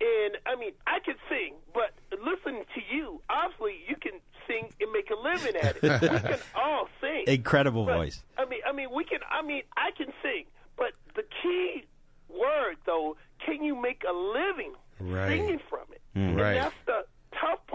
and 0.01 0.37
I 0.47 0.57
mean, 0.57 0.73
I 0.87 0.99
can 1.05 1.17
sing, 1.29 1.55
but 1.75 1.93
listening 2.13 2.65
to 2.75 2.81
you, 2.95 3.21
obviously, 3.29 3.81
you 3.89 3.97
can 3.97 4.21
sing 4.47 4.69
and 4.81 4.91
make 4.93 5.11
a 5.11 5.17
living 5.21 5.57
at 5.61 5.77
it. 5.77 5.83
we 5.83 5.89
can 6.31 6.39
all 6.55 6.89
sing. 7.01 7.25
Incredible 7.27 7.85
But, 7.85 7.97
voice. 7.97 8.23
I 8.39 8.45
mean, 8.47 8.61
I 8.67 8.73
mean, 8.73 8.89
we 8.95 9.05
can. 9.05 9.21
I 9.31 9.43
mean, 9.43 9.63
I 9.77 9.91
can 9.97 10.09
sing, 10.23 10.45
but 10.77 10.93
the 11.15 11.23
key 11.43 11.85
word 12.29 12.77
though, 12.87 13.17
can 13.45 13.63
you 13.63 13.75
make 13.81 14.03
a 14.09 14.13
living 14.13 14.73
Right. 15.01 15.29
singing 15.39 15.61
from 15.71 15.87
it? 15.93 16.01
Right. 16.17 16.57
And 16.57 16.65
that's 16.65 16.75
the 16.87 17.05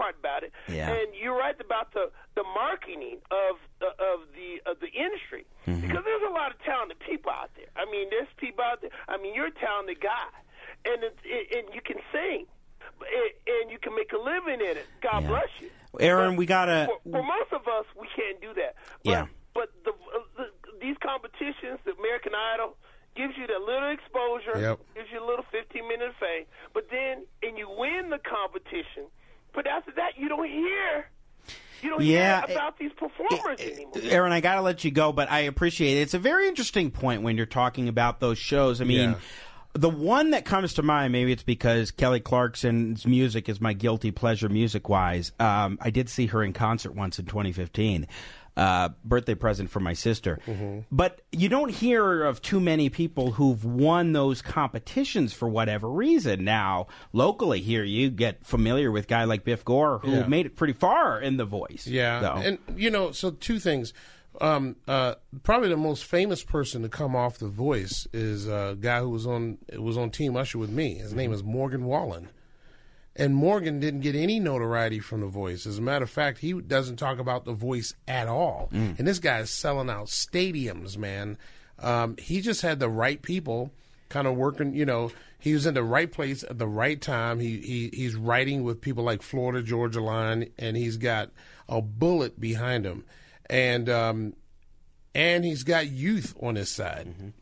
part 0.04 0.16
about 0.20 0.42
it. 0.44 0.52
Yeah. 0.68 0.92
And 0.92 1.08
you're 1.20 1.36
right 1.36 1.56
about 1.60 1.92
the 1.94 2.10
the 2.34 2.44
marketing 2.54 3.18
of 3.30 3.56
uh, 3.80 3.86
of 4.12 4.18
the 4.36 4.50
of 4.70 4.76
the 4.84 4.88
industry. 4.92 5.44
Mm-hmm. 5.66 5.80
because 5.80 6.04
there's 6.04 6.26
a 6.28 6.32
lot 6.32 6.50
of 6.52 6.58
talented 6.62 6.98
people 7.00 7.32
out 7.32 7.50
there. 7.56 7.70
I 7.76 7.84
mean, 7.90 8.06
there's 8.10 8.28
people 8.36 8.62
out 8.64 8.80
there. 8.82 8.90
I 9.08 9.16
mean, 9.16 9.32
you're 9.34 9.46
a 9.48 9.58
talented 9.68 10.00
guy, 10.00 10.28
and 10.84 11.02
it, 11.08 11.16
it, 11.24 11.44
and 11.56 11.74
you 11.74 11.80
can 11.80 11.96
sing, 12.12 12.44
and, 13.00 13.30
and 13.48 13.64
you 13.72 13.78
can 13.78 13.94
make 13.96 14.12
a 14.12 14.18
living 14.20 14.60
in 14.60 14.76
it. 14.76 14.86
God 15.00 15.22
Yeah. 15.22 15.28
bless 15.32 15.48
you. 15.60 15.70
Aaron, 16.00 16.32
But 16.32 16.38
we 16.38 16.46
gotta. 16.46 16.88
For, 17.04 17.10
for 17.16 17.22
most 17.22 17.50
of 17.52 17.62
us, 17.66 17.86
we 17.98 18.06
can't 18.14 18.40
do 18.42 18.52
that. 18.60 18.74
But, 19.04 19.10
Yeah. 19.10 19.26
But 19.54 19.68
the, 19.84 19.92
uh, 19.92 20.18
the 20.36 20.46
these 20.82 20.96
competitions, 21.00 21.78
the 21.88 21.94
American 21.96 22.34
Idol, 22.34 22.76
gives 23.16 23.32
you 23.38 23.46
that 23.46 23.62
little 23.62 23.88
exposure, 23.94 24.58
Yep. 24.60 24.76
gives 24.96 25.08
you 25.12 25.22
a 25.22 25.26
little 25.26 25.46
15 25.50 25.86
minute 25.88 26.12
fame. 26.20 26.44
But 26.74 26.90
then, 26.90 27.24
and 27.42 27.56
you 27.56 27.70
win 27.70 28.10
the 28.10 28.18
competition. 28.18 29.06
But 29.54 29.66
after 29.66 29.92
that, 29.96 30.12
you 30.18 30.28
don't 30.28 30.48
hear. 30.48 31.08
You 31.82 31.90
don't 31.90 32.02
Yeah, 32.02 32.46
hear 32.46 32.56
about 32.56 32.78
these 32.78 32.92
performers 32.92 33.60
anymore. 33.60 33.92
Aaron, 34.04 34.32
I 34.32 34.40
got 34.40 34.54
to 34.54 34.62
let 34.62 34.84
you 34.84 34.90
go, 34.90 35.12
but 35.12 35.30
I 35.30 35.40
appreciate 35.40 35.98
it. 35.98 36.00
It's 36.02 36.14
a 36.14 36.18
very 36.18 36.48
interesting 36.48 36.90
point 36.90 37.22
when 37.22 37.36
you're 37.36 37.44
talking 37.46 37.88
about 37.88 38.20
those 38.20 38.38
shows. 38.38 38.80
I 38.80 38.84
mean, 38.84 39.10
Yeah. 39.10 39.14
the 39.74 39.90
one 39.90 40.30
that 40.30 40.44
comes 40.46 40.72
to 40.74 40.82
mind, 40.82 41.12
maybe 41.12 41.30
it's 41.32 41.42
because 41.42 41.90
Kelly 41.90 42.20
Clarkson's 42.20 43.06
music 43.06 43.48
is 43.50 43.60
my 43.60 43.74
guilty 43.74 44.10
pleasure 44.12 44.48
music 44.48 44.88
wise. 44.88 45.32
Um, 45.38 45.78
I 45.80 45.90
did 45.90 46.08
see 46.08 46.26
her 46.26 46.42
in 46.42 46.52
concert 46.54 46.94
once 46.94 47.18
in 47.18 47.26
2015. 47.26 48.06
Uh, 48.56 48.90
birthday 49.04 49.34
present 49.34 49.68
for 49.68 49.80
my 49.80 49.94
sister. 49.94 50.38
But 50.92 51.22
you 51.32 51.48
don't 51.48 51.70
hear 51.70 52.22
of 52.22 52.40
too 52.40 52.60
many 52.60 52.88
people 52.88 53.32
who've 53.32 53.64
won 53.64 54.12
those 54.12 54.42
competitions 54.42 55.32
for 55.32 55.48
whatever 55.48 55.88
reason. 55.90 56.44
Now, 56.44 56.86
locally 57.12 57.60
here, 57.60 57.82
you 57.82 58.10
get 58.10 58.46
familiar 58.46 58.92
with 58.92 59.06
a 59.06 59.08
guy 59.08 59.24
like 59.24 59.42
Biff 59.42 59.64
Gore, 59.64 59.98
who 59.98 60.12
Yeah. 60.12 60.26
made 60.28 60.46
it 60.46 60.54
pretty 60.54 60.72
far 60.72 61.20
in 61.20 61.36
The 61.36 61.44
Voice. 61.44 61.88
Yeah, 61.88 62.20
though. 62.20 62.34
and 62.36 62.58
you 62.76 62.90
know, 62.90 63.10
so 63.10 63.32
two 63.32 63.58
things. 63.58 63.92
Um, 64.40 64.76
uh, 64.88 65.14
probably 65.42 65.68
the 65.68 65.76
most 65.76 66.04
famous 66.04 66.42
person 66.44 66.82
to 66.82 66.88
come 66.88 67.14
off 67.16 67.38
The 67.38 67.48
Voice 67.48 68.06
is 68.12 68.46
a 68.48 68.76
guy 68.80 69.00
who 69.00 69.10
was 69.10 69.26
on 69.26 69.58
was 69.76 69.96
on 69.98 70.10
Team 70.10 70.36
Usher 70.36 70.58
with 70.58 70.70
me. 70.70 70.94
His 70.94 71.12
name 71.12 71.32
is 71.32 71.42
Morgan 71.42 71.84
Wallen, 71.86 72.28
and 73.16 73.34
Morgan 73.34 73.78
didn't 73.80 74.00
get 74.00 74.14
any 74.14 74.40
notoriety 74.40 74.98
from 74.98 75.20
The 75.20 75.26
Voice. 75.28 75.66
As 75.66 75.78
a 75.78 75.82
matter 75.82 76.04
of 76.04 76.10
fact, 76.10 76.38
he 76.38 76.52
doesn't 76.52 76.96
talk 76.96 77.18
about 77.18 77.44
The 77.44 77.52
Voice 77.52 77.94
at 78.08 78.26
all. 78.28 78.68
And 78.98 79.06
this 79.06 79.18
guy 79.20 79.38
is 79.38 79.50
selling 79.50 79.88
out 79.90 80.06
stadiums, 80.06 80.96
man. 80.96 81.38
Um, 81.78 82.16
he 82.18 82.40
just 82.40 82.62
had 82.62 82.80
the 82.80 82.88
right 82.88 83.20
people 83.20 83.70
kind 84.08 84.26
of 84.26 84.36
working. 84.36 84.74
You 84.74 84.84
know, 84.86 85.12
he 85.38 85.52
was 85.52 85.66
in 85.66 85.74
the 85.74 85.82
right 85.82 86.10
place 86.10 86.42
at 86.42 86.58
the 86.58 86.66
right 86.66 87.00
time. 87.00 87.40
He 87.40 87.58
he 87.58 87.90
he's 87.92 88.14
writing 88.14 88.62
with 88.62 88.80
people 88.80 89.04
like 89.04 89.22
Florida 89.22 89.62
Georgia 89.62 90.00
Line, 90.00 90.50
and 90.58 90.76
he's 90.76 90.96
got 90.96 91.30
a 91.68 91.82
bullet 91.82 92.40
behind 92.40 92.84
him, 92.84 93.04
and 93.50 93.88
um, 93.88 94.34
and 95.14 95.44
he's 95.44 95.62
got 95.64 95.88
youth 95.88 96.34
on 96.40 96.54
his 96.54 96.68
side. 96.68 97.32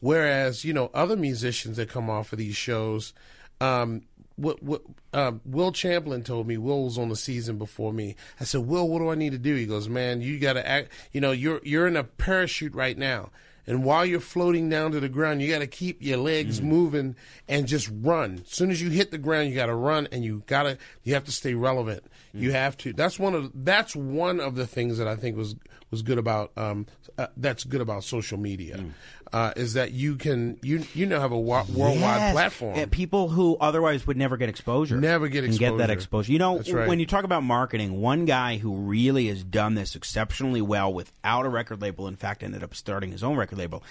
Whereas 0.00 0.64
you 0.64 0.72
know 0.72 0.90
other 0.94 1.16
musicians 1.16 1.76
that 1.76 1.88
come 1.88 2.08
off 2.08 2.32
of 2.32 2.38
these 2.38 2.56
shows, 2.56 3.12
um, 3.60 4.02
what 4.40 4.62
what 4.62 4.82
um, 5.12 5.40
Will 5.44 5.72
Champlin 5.72 6.22
told 6.22 6.46
me. 6.46 6.56
Will 6.56 6.84
was 6.84 6.98
on 6.98 7.08
the 7.08 7.16
season 7.16 7.58
before 7.58 7.92
me. 7.92 8.16
I 8.40 8.44
said, 8.44 8.62
Will, 8.62 8.88
what 8.88 8.98
do 8.98 9.10
I 9.10 9.14
need 9.14 9.32
to 9.32 9.38
do? 9.38 9.54
He 9.54 9.66
goes, 9.66 9.88
Man, 9.88 10.20
you 10.20 10.38
got 10.38 10.54
to 10.54 10.66
act. 10.66 10.90
You 11.12 11.20
know, 11.20 11.32
you're 11.32 11.60
you're 11.62 11.86
in 11.86 11.96
a 11.96 12.04
parachute 12.04 12.74
right 12.74 12.96
now. 12.96 13.30
And 13.66 13.84
while 13.84 14.04
you're 14.04 14.20
floating 14.20 14.68
down 14.68 14.92
to 14.92 15.00
the 15.00 15.08
ground, 15.08 15.42
you 15.42 15.52
got 15.52 15.60
to 15.60 15.66
keep 15.66 16.02
your 16.02 16.16
legs 16.16 16.60
moving 16.60 17.14
and 17.46 17.68
just 17.68 17.88
run. 18.02 18.40
As 18.44 18.52
soon 18.52 18.70
as 18.70 18.82
you 18.82 18.90
hit 18.90 19.10
the 19.10 19.18
ground, 19.18 19.48
you 19.48 19.54
got 19.54 19.66
to 19.66 19.74
run, 19.74 20.08
and 20.10 20.24
you 20.24 20.42
got 20.46 20.64
to 20.64 20.78
you 21.04 21.14
have 21.14 21.24
to 21.24 21.32
stay 21.32 21.54
relevant. 21.54 22.02
You 22.32 22.52
have 22.52 22.76
to. 22.78 22.92
That's 22.92 23.18
one 23.18 23.34
of 23.34 23.52
that's 23.54 23.94
one 23.94 24.40
of 24.40 24.54
the 24.54 24.66
things 24.66 24.98
that 24.98 25.06
I 25.06 25.16
think 25.16 25.36
was 25.36 25.54
was 25.90 26.02
good 26.02 26.18
about 26.18 26.52
um, 26.56 26.86
uh, 27.18 27.26
that's 27.36 27.64
good 27.64 27.80
about 27.80 28.04
social 28.04 28.38
media 28.38 28.84
uh, 29.32 29.52
is 29.56 29.74
that 29.74 29.92
you 29.92 30.16
can 30.16 30.58
you 30.62 30.84
you 30.94 31.06
now 31.06 31.20
have 31.20 31.32
a 31.32 31.38
wa- 31.38 31.64
worldwide 31.72 32.00
Yes. 32.00 32.32
platform. 32.32 32.78
Uh, 32.78 32.86
people 32.90 33.28
who 33.28 33.56
otherwise 33.60 34.06
would 34.06 34.16
never 34.16 34.36
get 34.36 34.48
exposure. 34.48 34.96
Never 34.96 35.28
get 35.28 35.44
can 35.44 35.56
get 35.56 35.78
that 35.78 35.90
exposure. 35.90 36.32
exposure. 36.32 36.32
You 36.32 36.38
know, 36.38 36.58
right. 36.80 36.88
when 36.88 37.00
you 37.00 37.06
talk 37.06 37.24
about 37.24 37.42
marketing, 37.42 38.00
one 38.00 38.24
guy 38.24 38.58
who 38.58 38.74
really 38.74 39.28
has 39.28 39.42
done 39.44 39.74
this 39.74 39.94
exceptionally 39.94 40.62
well 40.62 40.92
without 40.92 41.46
a 41.46 41.48
record 41.48 41.80
label, 41.80 42.08
in 42.08 42.16
fact, 42.16 42.42
ended 42.42 42.62
up 42.62 42.74
starting 42.74 43.10
his 43.12 43.22
own 43.22 43.36
record 43.36 43.58
label, 43.58 43.82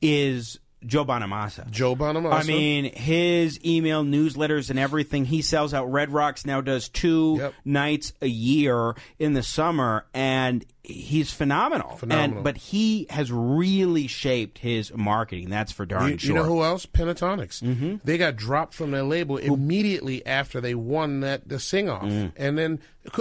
is 0.00 0.58
Joe 0.86 1.04
Bonamassa. 1.04 1.68
Joe 1.70 1.96
Bonamassa. 1.96 2.32
I 2.32 2.42
mean, 2.44 2.84
his 2.94 3.58
email 3.64 4.04
newsletters 4.04 4.70
and 4.70 4.78
everything. 4.78 5.24
He 5.24 5.42
sells 5.42 5.74
out 5.74 5.90
Red 5.90 6.10
Rocks 6.12 6.46
now. 6.46 6.60
Does 6.60 6.88
two 6.88 7.36
Yep. 7.40 7.54
nights 7.64 8.12
a 8.22 8.26
year 8.28 8.94
in 9.18 9.32
the 9.34 9.42
summer, 9.42 10.06
and 10.14 10.64
he's 10.84 11.32
phenomenal. 11.32 11.96
Phenomenal. 11.96 12.36
And, 12.38 12.44
but 12.44 12.56
he 12.56 13.06
has 13.10 13.32
really 13.32 14.06
shaped 14.06 14.58
his 14.58 14.94
marketing. 14.94 15.50
That's 15.50 15.72
for 15.72 15.84
darn 15.84 16.12
You, 16.12 16.18
sure. 16.18 16.28
you 16.28 16.34
know 16.34 16.44
who 16.44 16.62
else? 16.62 16.86
Pentatonix. 16.86 17.60
Mm-hmm. 17.62 17.96
They 18.04 18.16
got 18.18 18.36
dropped 18.36 18.72
from 18.74 18.92
their 18.92 19.02
label 19.02 19.36
immediately 19.38 20.24
after 20.24 20.60
they 20.60 20.74
won 20.76 21.20
that 21.20 21.48
the 21.48 21.58
sing 21.58 21.88
off, 21.88 22.04
Mm. 22.04 22.32
and 22.36 22.56
then 22.58 22.78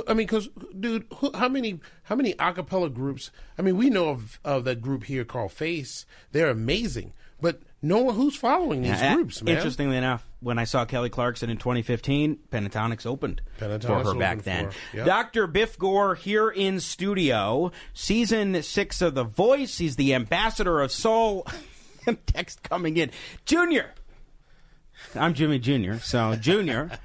I 0.08 0.14
mean, 0.14 0.26
because 0.28 0.50
dude, 0.80 1.06
who, 1.18 1.32
how 1.36 1.48
many 1.50 1.80
how 2.04 2.16
many 2.16 2.34
acapella 2.36 2.94
groups? 2.94 3.32
I 3.58 3.62
mean, 3.64 3.78
we 3.78 3.90
know 3.90 4.10
of 4.10 4.40
of 4.46 4.64
that 4.66 4.82
group 4.82 5.06
here 5.06 5.24
called 5.26 5.52
Face. 5.52 6.06
They're 6.32 6.50
amazing, 6.50 7.14
but 7.42 7.62
no 7.82 8.00
one 8.00 8.16
who's 8.16 8.36
following 8.36 8.82
these 8.82 8.92
Yeah, 8.92 9.16
groups, 9.16 9.44
man. 9.44 9.56
Interestingly 9.56 9.98
enough, 9.98 10.26
when 10.40 10.58
I 10.58 10.64
saw 10.64 10.86
Kelly 10.86 11.10
Clarkson 11.10 11.50
in 11.50 11.58
2015, 11.58 12.40
Pentatonix 12.52 13.06
opened 13.06 13.42
for 13.58 13.68
her 13.68 14.16
back 14.16 14.44
then. 14.44 14.70
yep. 14.94 15.06
Dr. 15.06 15.46
Biff 15.48 15.78
Gore 15.78 16.16
here 16.16 16.50
in 16.50 16.80
studio, 16.80 17.72
season 17.94 18.62
six 18.64 19.02
of 19.02 19.14
The 19.16 19.24
Voice. 19.24 19.78
He's 19.78 19.96
the 19.98 20.14
ambassador 20.14 20.82
of 20.82 20.92
soul. 20.92 21.46
Text 22.28 22.64
coming 22.64 22.98
in, 22.98 23.12
Junior. 23.46 23.92
I'm 25.16 25.34
Jimmy 25.34 25.60
Junior. 25.60 26.00
So 26.00 26.36
Junior. 26.36 26.92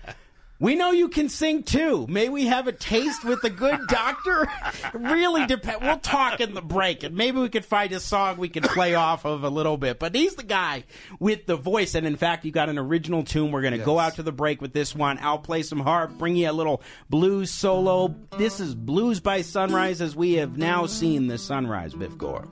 We 0.61 0.75
know 0.75 0.91
you 0.91 1.09
can 1.09 1.31
sing 1.31 1.63
too. 1.63 2.07
May 2.07 2.29
we 2.29 2.45
have 2.45 2.67
a 2.67 2.73
taste 2.73 3.25
with 3.25 3.41
the 3.41 3.51
good 3.51 3.87
doctor? 3.89 4.47
Really 4.93 5.47
depends. 5.47 5.83
We'll 5.83 5.99
talk 5.99 6.41
in 6.41 6.55
the 6.55 6.63
break, 6.63 7.03
and 7.03 7.15
maybe 7.15 7.39
we 7.39 7.49
could 7.49 7.65
find 7.65 7.93
a 7.93 8.01
song 8.01 8.37
we 8.37 8.49
can 8.49 8.63
play 8.63 8.95
off 8.95 9.25
of 9.25 9.45
a 9.45 9.49
little 9.49 9.77
bit. 9.77 9.99
But 9.99 10.15
he's 10.15 10.35
the 10.35 10.43
guy 10.43 10.85
with 11.19 11.47
the 11.47 11.57
voice, 11.57 11.95
and 11.95 12.07
in 12.07 12.17
fact, 12.17 12.45
you 12.45 12.51
got 12.53 12.69
an 12.69 12.79
original 12.79 13.23
tune. 13.23 13.53
We're 13.53 13.63
going 13.63 13.79
to 13.79 13.85
go 13.85 13.99
out 13.99 14.17
to 14.17 14.23
the 14.23 14.33
break 14.33 14.61
with 14.61 14.73
this 14.73 14.95
one. 14.95 15.19
I'll 15.23 15.39
play 15.39 15.63
some 15.63 15.81
harp, 15.81 16.13
bring 16.19 16.37
you 16.37 16.51
a 16.51 16.53
little 16.53 16.83
blues 17.09 17.51
solo. 17.51 18.15
This 18.37 18.61
is 18.61 18.75
Blues 18.75 19.21
by 19.21 19.43
Sunrise, 19.43 20.01
as 20.01 20.15
we 20.17 20.35
have 20.35 20.59
now 20.59 20.87
seen 20.87 21.27
the 21.29 21.39
sunrise. 21.39 21.95
Biff 21.95 22.17
Gore. 22.19 22.49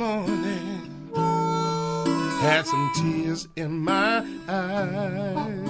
Morning, 0.00 1.12
had 2.40 2.62
some 2.66 2.90
tears 2.96 3.46
in 3.54 3.78
my 3.80 4.24
eyes. 4.48 5.68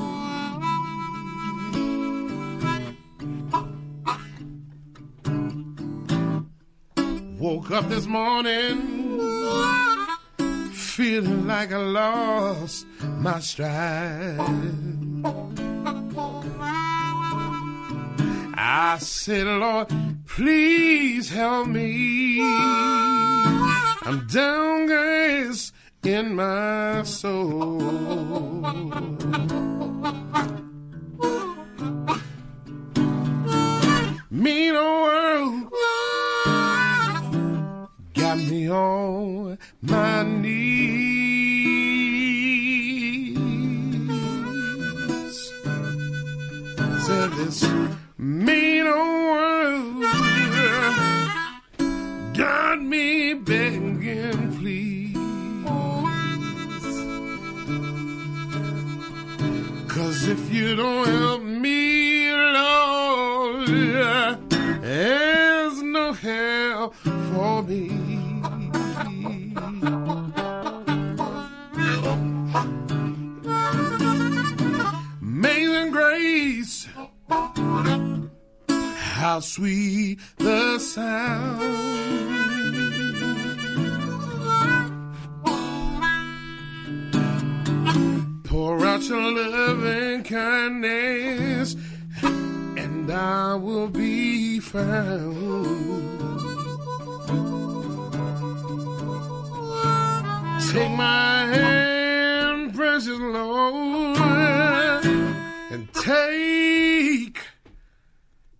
Woke 7.40 7.73
up 7.73 7.88
this 7.88 8.07
morning, 8.07 9.19
feeling 10.75 11.49
like 11.49 11.73
I 11.73 11.79
lost 11.79 12.87
my 13.19 13.40
stride. 13.40 14.38
I 18.55 18.99
said, 19.01 19.47
Lord, 19.49 19.88
please 20.25 21.31
help 21.31 21.66
me. 21.66 23.19
I'm 24.02 24.26
down, 24.28 24.86
guys, 24.86 25.72
in 26.02 26.34
my 26.34 27.02
soul. 27.02 27.80
Mean 34.30 34.74
old 34.74 35.70
world 35.70 36.88
got 38.14 38.38
me 38.38 38.70
on 38.70 39.58
my 39.82 40.22
knees. 40.22 41.50
Said 47.06 47.32
this 47.32 47.64
if 60.31 60.53
you 60.53 60.77
don't 60.77 61.09
help 61.09 61.43
me, 61.43 62.31
Lord. 62.33 63.66
There's 64.81 65.83
no 65.83 66.12
help 66.12 66.95
for 66.95 67.62
me. 67.64 67.90
Amazing 75.21 75.90
grace, 75.90 76.88
how 79.19 79.40
sweet 79.40 80.21
the 80.38 80.79
sound 80.79 82.60
Pour 88.61 88.85
out 88.85 89.03
your 89.09 89.33
loving 89.33 90.23
kindness, 90.23 91.77
and 92.23 93.11
I 93.11 93.55
will 93.55 93.88
be 93.88 94.61
found. 94.61 96.11
Take 100.70 100.90
my 100.90 101.46
hand, 101.46 102.75
precious 102.75 103.18
Lord, 103.18 104.18
and 105.70 105.88
take, 105.94 107.40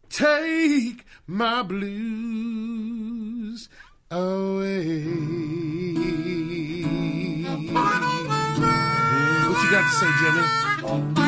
take 0.09 1.05
my 1.27 1.63
blues 1.63 3.69
away. 4.11 5.40
Got 9.81 9.89
to 9.89 9.97
say, 9.97 10.11
Jimmy? 10.21 11.20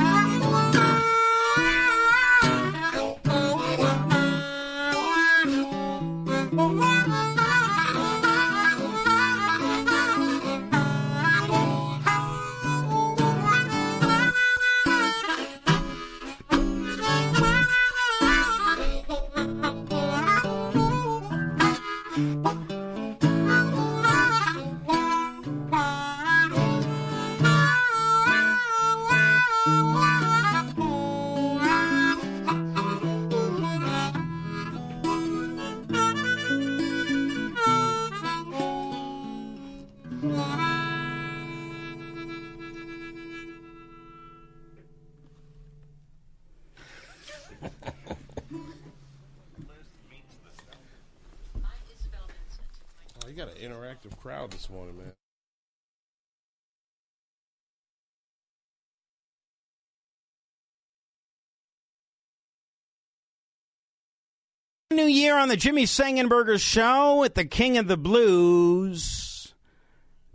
An 54.12 54.18
crowd 54.18 54.50
this 54.50 54.68
morning, 54.68 54.98
man. 54.98 55.12
New 64.90 65.06
Year 65.06 65.38
on 65.38 65.48
the 65.48 65.56
Jimmy 65.56 65.84
Sengenberger 65.84 66.60
Show 66.60 67.24
at 67.24 67.34
the 67.34 67.46
King 67.46 67.78
of 67.78 67.88
the 67.88 67.96
Blues, 67.96 69.31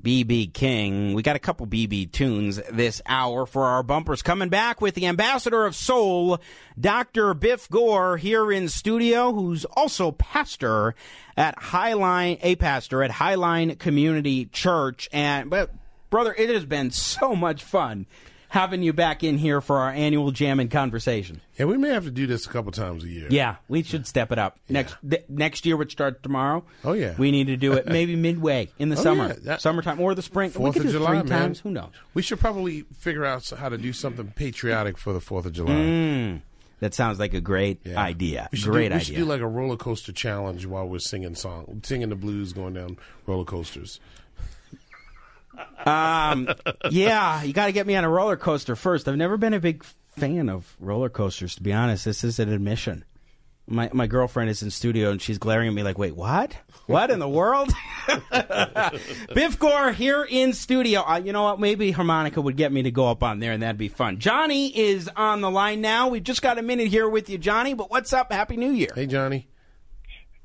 BB 0.08 0.54
King. 0.54 1.12
We 1.12 1.22
got 1.22 1.36
a 1.36 1.40
couple 1.40 1.68
BB 1.68 2.14
tunes 2.14 2.62
this 2.72 3.02
hour 3.08 3.46
for 3.46 3.66
our 3.66 3.84
bumpers. 3.84 4.22
Coming 4.22 4.48
back 4.48 4.80
with 4.80 4.96
the 4.96 5.06
ambassador 5.06 5.66
of 5.66 5.76
soul, 5.76 6.40
Dr. 6.80 7.34
Biff 7.34 7.70
Gore, 7.70 8.16
here 8.16 8.50
in 8.50 8.70
studio, 8.70 9.34
who's 9.34 9.66
also 9.66 10.14
pastor 10.14 10.96
at 11.36 11.58
Highline, 11.58 12.40
a 12.42 12.56
pastor 12.56 13.04
at 13.04 13.12
Highline 13.12 13.78
Community 13.80 14.46
Church. 14.46 15.10
And, 15.12 15.50
but, 15.50 15.72
brother, 16.10 16.34
it 16.38 16.52
has 16.52 16.64
been 16.64 16.92
so 16.92 17.36
much 17.36 17.62
fun 17.62 18.06
having 18.50 18.82
you 18.82 18.94
back 18.94 19.24
in 19.24 19.38
here 19.38 19.60
for 19.62 19.78
our 19.80 19.90
annual 19.92 20.32
jam 20.32 20.60
and 20.60 20.72
conversation. 20.72 21.42
Yeah, 21.58 21.66
we 21.66 21.78
may 21.78 21.90
have 21.90 22.06
to 22.06 22.12
do 22.12 22.28
this 22.28 22.46
a 22.46 22.50
couple 22.50 22.72
times 22.72 23.04
a 23.04 23.08
year. 23.10 23.28
Yeah, 23.30 23.56
we 23.68 23.84
should 23.84 24.08
step 24.08 24.32
it 24.32 24.40
up 24.40 24.58
next 24.70 24.96
th- 25.08 25.26
next 25.28 25.66
year, 25.66 25.76
which 25.78 25.92
starts 25.92 26.20
tomorrow. 26.24 26.64
Oh, 26.84 26.94
yeah. 26.94 27.16
we 27.18 27.32
need 27.32 27.48
to 27.48 27.58
do 27.58 27.74
it 27.74 27.86
maybe 27.88 28.16
midway 28.16 28.70
in 28.80 28.90
the 28.90 28.98
Oh, 28.98 29.02
summer, 29.04 29.28
yeah, 29.28 29.34
that- 29.44 29.62
summertime 29.62 30.00
or 30.00 30.16
the 30.16 30.22
spring. 30.22 30.50
we 30.52 30.54
Fourth 30.56 30.74
could 30.74 30.86
of 30.86 30.92
do 30.92 30.98
July, 30.98 31.20
three 31.22 31.30
man. 31.30 31.40
times. 31.42 31.60
Who 31.60 31.72
knows? 31.72 31.92
We 32.14 32.22
should 32.22 32.40
probably 32.40 32.82
figure 32.98 33.26
out 33.26 33.50
how 33.50 33.70
to 33.70 33.78
do 33.78 33.92
something 33.94 34.32
patriotic 34.36 34.98
for 34.98 35.14
the 35.14 35.20
Fourth 35.22 35.46
of 35.46 35.54
July. 35.54 35.72
Mm, 35.74 36.42
that 36.80 36.94
sounds 36.94 37.20
like 37.20 37.34
a 37.34 37.42
great 37.42 37.82
Yeah. 37.84 38.00
idea. 38.00 38.48
We 38.54 38.62
Great 38.62 38.74
do, 38.74 38.78
we 38.78 38.86
idea. 38.88 39.00
should 39.02 39.16
do 39.16 39.26
like 39.26 39.42
a 39.42 39.48
roller 39.48 39.78
coaster 39.78 40.12
challenge 40.14 40.66
while 40.66 40.88
we're 40.88 41.00
singing 41.00 41.36
song, 41.36 41.82
singing 41.84 42.10
the 42.10 42.16
blues, 42.16 42.54
going 42.54 42.76
down 42.76 42.98
roller 43.26 43.46
coasters. 43.46 44.00
Um, 45.86 46.50
yeah, 46.90 47.44
you 47.44 47.54
got 47.54 47.68
to 47.68 47.72
get 47.72 47.88
me 47.88 47.96
on 47.96 48.04
a 48.04 48.10
roller 48.10 48.38
coaster 48.38 48.76
first. 48.76 49.08
I've 49.08 49.18
never 49.18 49.38
been 49.38 49.54
a 49.54 49.60
big 49.60 49.84
fan 50.18 50.50
of 50.50 50.76
roller 50.80 51.10
coasters, 51.10 51.56
to 51.56 51.64
be 51.64 51.74
honest. 51.74 52.06
This 52.06 52.24
is 52.24 52.40
an 52.40 52.52
admission. 52.52 53.06
My 53.70 53.90
my 53.92 54.08
girlfriend 54.08 54.50
is 54.50 54.64
in 54.64 54.72
studio 54.72 55.12
and 55.12 55.22
she's 55.22 55.38
glaring 55.38 55.68
at 55.68 55.74
me 55.74 55.84
like, 55.84 55.98
"Wait, 55.98 56.16
what? 56.16 56.58
What 56.86 57.12
in 57.12 57.20
the 57.20 57.28
world?" 57.28 57.74
Biff 59.34 59.60
Gore 59.60 59.92
here 59.92 60.26
in 60.30 60.54
studio. 60.54 61.02
Uh, 61.02 61.18
you 61.18 61.34
know 61.34 61.44
what? 61.44 61.60
Maybe 61.60 61.92
harmonica 61.92 62.40
would 62.40 62.56
get 62.56 62.72
me 62.72 62.84
to 62.84 62.92
go 62.92 63.10
up 63.10 63.24
on 63.24 63.40
there, 63.40 63.52
and 63.52 63.62
that'd 63.62 63.78
be 63.78 63.90
fun. 63.90 64.20
Johnny 64.20 64.78
is 64.78 65.10
on 65.18 65.42
the 65.42 65.52
line 65.52 65.82
now. 65.82 66.08
We've 66.08 66.24
just 66.24 66.42
got 66.42 66.58
a 66.58 66.62
minute 66.62 66.88
here 66.88 67.10
with 67.10 67.30
you, 67.30 67.38
Johnny. 67.38 67.74
But 67.74 67.92
what's 67.92 68.14
up? 68.14 68.32
Happy 68.32 68.56
New 68.56 68.72
Year. 68.72 68.92
Hey, 68.96 69.06
Johnny. 69.06 69.50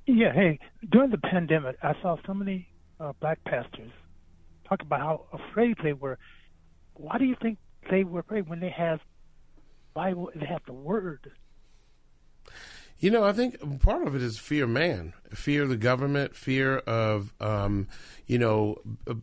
Yeah, 0.06 0.32
hey, 0.32 0.58
during 0.90 1.10
the 1.10 1.18
pandemic, 1.18 1.76
I 1.80 1.94
saw 2.02 2.16
so 2.26 2.34
many 2.34 2.66
uh, 2.98 3.12
black 3.20 3.42
pastors 3.44 3.92
talk 4.76 4.86
about 4.86 5.00
how 5.00 5.26
afraid 5.32 5.76
they 5.82 5.92
were. 5.92 6.18
Why 6.94 7.18
do 7.18 7.24
you 7.24 7.36
think 7.40 7.58
they 7.90 8.04
were 8.04 8.20
afraid 8.20 8.48
when 8.48 8.60
they 8.60 8.70
have 8.70 9.00
Bible, 9.94 10.30
they 10.34 10.46
have 10.46 10.62
the 10.66 10.72
Word? 10.72 11.32
You 12.98 13.10
know, 13.10 13.24
I 13.24 13.32
think 13.32 13.80
part 13.82 14.06
of 14.06 14.14
it 14.14 14.22
is 14.22 14.38
fear 14.38 14.64
of 14.64 14.70
man, 14.70 15.12
fear 15.30 15.64
of 15.64 15.68
the 15.68 15.76
government, 15.76 16.36
fear 16.36 16.78
of, 16.78 17.34
um, 17.40 17.88
you 18.26 18.38
know, 18.38 18.76
uh, 19.08 19.14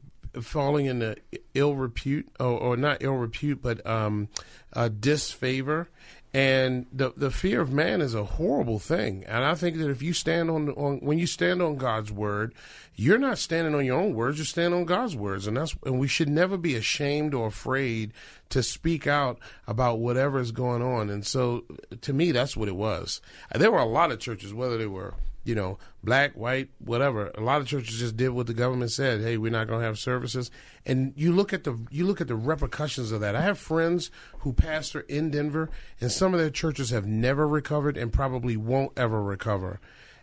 falling 0.41 0.85
into 0.85 1.15
ill 1.53 1.75
repute, 1.75 2.27
or, 2.39 2.59
or 2.59 2.77
not 2.77 2.97
ill 3.01 3.13
repute, 3.13 3.61
but 3.61 3.85
um, 3.87 4.27
uh, 4.73 4.89
disfavor. 4.89 5.89
And 6.31 6.85
the 6.93 7.11
the 7.17 7.31
fear 7.31 7.59
of 7.59 7.71
man 7.71 8.01
is 8.01 8.13
a 8.13 8.23
horrible 8.23 8.77
thing. 8.77 9.23
And 9.25 9.43
I 9.43 9.55
think 9.55 9.77
that 9.77 9.89
if 9.89 10.03
you 10.03 10.13
stand 10.13 10.51
on, 10.51 10.69
on 10.69 10.99
when 10.99 11.17
you 11.17 11.25
stand 11.25 11.59
on 11.59 11.77
God's 11.77 12.11
word, 12.11 12.53
you're 12.95 13.17
not 13.17 13.39
standing 13.39 13.73
on 13.73 13.83
your 13.83 13.99
own 13.99 14.13
words. 14.13 14.37
You're 14.37 14.45
standing 14.45 14.79
on 14.79 14.85
God's 14.85 15.15
words, 15.15 15.47
and 15.47 15.57
that's 15.57 15.75
and 15.83 15.99
we 15.99 16.07
should 16.07 16.29
never 16.29 16.55
be 16.55 16.75
ashamed 16.75 17.33
or 17.33 17.47
afraid 17.47 18.13
to 18.49 18.61
speak 18.61 19.07
out 19.07 19.39
about 19.67 19.99
whatever 19.99 20.39
is 20.39 20.51
going 20.51 20.83
on. 20.83 21.09
And 21.09 21.25
so, 21.25 21.63
to 22.01 22.13
me, 22.13 22.31
that's 22.31 22.55
what 22.55 22.67
it 22.67 22.75
was. 22.75 23.21
There 23.55 23.71
were 23.71 23.79
a 23.79 23.85
lot 23.85 24.11
of 24.11 24.19
churches, 24.19 24.53
whether 24.53 24.77
they 24.77 24.85
were 24.85 25.15
you 25.49 25.55
know, 25.55 25.79
black, 26.03 26.33
white, 26.33 26.69
whatever. 26.77 27.31
A 27.33 27.41
lot 27.41 27.59
of 27.59 27.65
churches 27.65 27.97
just 27.97 28.15
did 28.15 28.29
what 28.29 28.45
the 28.45 28.53
government 28.53 28.91
said. 28.91 29.21
Hey, 29.21 29.35
we're 29.35 29.51
not 29.51 29.67
going 29.67 29.79
to 29.79 29.85
have 29.85 29.97
services. 29.97 30.51
And 30.85 31.11
you 31.17 31.33
look 31.33 31.53
at 31.53 31.63
the 31.63 31.75
you 31.89 32.05
look 32.05 32.21
at 32.21 32.27
the 32.27 32.35
repercussions 32.35 33.11
of 33.11 33.19
that. 33.21 33.35
I 33.35 33.41
have 33.41 33.57
friends 33.57 34.11
who 34.41 34.53
pastor 34.53 35.01
in 35.01 35.31
Denver, 35.31 35.71
and 35.99 36.11
some 36.11 36.35
of 36.35 36.39
their 36.39 36.51
churches 36.51 36.91
have 36.91 37.07
never 37.07 37.47
recovered 37.47 37.97
and 37.97 38.13
probably 38.13 38.55
won't 38.57 38.91
ever 38.95 39.23
recover. 39.23 39.79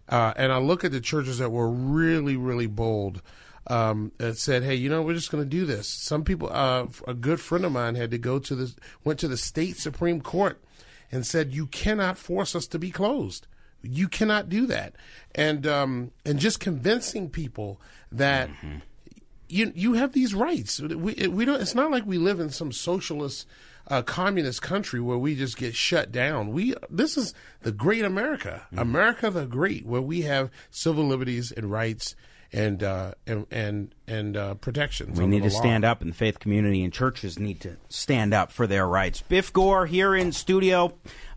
Uh, 0.09 0.33
and 0.37 0.53
I 0.53 0.59
look 0.59 0.85
at 0.85 0.93
the 0.93 1.01
churches 1.01 1.39
that 1.39 1.51
were 1.51 1.69
really, 1.69 2.37
really 2.37 2.69
bold. 2.69 3.21
Um, 3.69 4.12
that 4.19 4.39
said, 4.39 4.62
"Hey, 4.62 4.77
you 4.77 4.89
know, 4.89 5.03
we're 5.03 5.15
just 5.15 5.33
going 5.33 5.43
to 5.43 5.51
do 5.51 5.67
this." 5.67 5.89
Some 5.89 6.23
people, 6.23 6.49
uh, 6.53 6.87
a 7.09 7.15
good 7.15 7.41
friend 7.41 7.65
of 7.65 7.73
mine, 7.73 7.97
had 7.97 8.12
to 8.12 8.19
go 8.19 8.39
to 8.39 8.55
the 8.55 8.73
went 9.03 9.19
to 9.19 9.29
the 9.29 9.37
state 9.37 9.77
supreme 9.77 10.21
court 10.21 10.62
and 11.11 11.27
said, 11.27 11.53
"You 11.53 11.67
cannot 11.67 12.17
force 12.17 12.55
us 12.55 12.69
to 12.69 12.79
be 12.79 12.93
closed." 12.93 13.49
You 13.83 14.09
cannot 14.09 14.49
do 14.49 14.67
that, 14.67 14.95
and 15.35 15.67
um, 15.67 16.11
and 16.25 16.39
just 16.39 16.61
convincing 16.61 17.31
people 17.31 17.81
that 18.11 18.51
you 19.49 19.73
you 19.75 19.95
have 19.95 20.12
these 20.12 20.35
rights. 20.35 20.81
We 20.81 21.29
we 21.29 21.45
don't. 21.45 21.61
It's 21.61 21.75
not 21.75 21.91
like 21.91 22.05
we 22.07 22.19
live 22.19 22.41
in 22.41 22.51
some 22.51 22.73
socialist, 22.73 23.47
uh, 23.89 24.03
communist 24.03 24.62
country 24.62 25.01
where 25.01 25.19
we 25.19 25.35
just 25.35 25.57
get 25.57 25.75
shut 25.75 26.11
down. 26.11 26.53
We 26.53 26.75
this 26.91 27.17
is 27.17 27.35
the 27.62 27.73
great 27.73 28.05
America, 28.05 28.67
America 28.77 29.31
the 29.31 29.47
Great, 29.47 29.87
where 29.87 30.03
we 30.03 30.23
have 30.23 30.51
civil 30.71 31.05
liberties 31.05 31.53
and 31.53 31.71
rights 31.71 32.17
and 32.53 32.83
uh, 32.83 33.12
and 33.27 33.47
and 33.51 33.95
and 34.07 34.37
uh, 34.37 34.55
protections. 34.55 35.19
We 35.19 35.27
need 35.27 35.43
to 35.43 35.51
law. 35.51 35.61
stand 35.61 35.85
up, 35.85 36.01
and 36.01 36.11
the 36.11 36.15
faith 36.15 36.39
community 36.39 36.83
and 36.85 36.93
churches 36.93 37.39
need 37.39 37.61
to 37.61 37.77
stand 37.89 38.35
up 38.35 38.53
for 38.53 38.67
their 38.67 38.87
rights. 38.87 39.23
Biff 39.23 39.53
Gore 39.53 39.87
here 39.87 40.15
in 40.15 40.33
studio, 40.33 40.95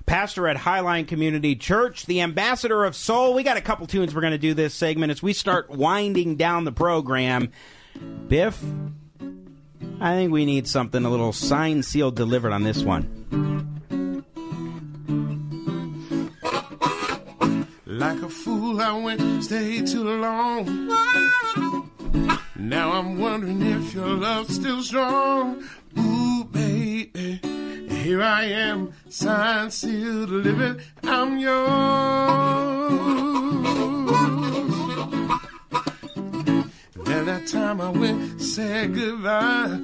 pastor 0.10 0.48
at 0.48 0.58
Highline 0.58 1.08
Community 1.08 1.56
Church, 1.56 2.08
the 2.08 2.22
ambassador 2.22 2.84
of 2.84 2.96
soul. 2.96 3.36
We 3.36 3.44
got 3.44 3.58
a 3.58 3.62
couple 3.62 3.86
tunes 3.86 4.16
we're 4.16 4.22
going 4.22 4.32
to 4.32 4.40
do 4.40 4.56
this 4.56 4.74
segment 4.74 5.12
as 5.12 5.22
we 5.22 5.34
start 5.34 5.70
winding 5.70 6.36
down 6.36 6.64
the 6.64 6.72
program. 6.72 7.52
Biff, 8.28 8.60
I 10.02 10.16
think 10.16 10.32
we 10.32 10.46
need 10.46 10.68
something 10.68 11.06
a 11.06 11.10
little 11.12 11.32
sign 11.32 11.84
sealed, 11.84 12.16
delivered 12.16 12.54
on 12.54 12.64
this 12.64 12.82
one. 12.82 13.06
Like 17.86 18.22
a 18.24 18.30
fool, 18.30 18.82
I 18.82 18.94
went 18.94 19.44
stay 19.44 19.82
too 19.82 20.06
long. 20.06 20.88
Now 22.56 22.94
I'm 22.94 23.20
wondering 23.20 23.62
if 23.62 23.94
your 23.94 24.08
love's 24.08 24.56
still 24.56 24.82
strong. 24.82 25.70
Ooh, 26.00 26.46
baby 26.46 27.59
here 28.10 28.24
I 28.24 28.46
am, 28.46 28.92
signed, 29.08 29.72
sealed, 29.72 30.30
delivered. 30.30 30.82
I'm 31.04 31.38
yours. 31.38 31.60
Then 37.06 37.26
that 37.28 37.46
time 37.46 37.80
I 37.80 37.90
went, 37.90 38.42
said 38.42 38.96
goodbye. 38.96 39.80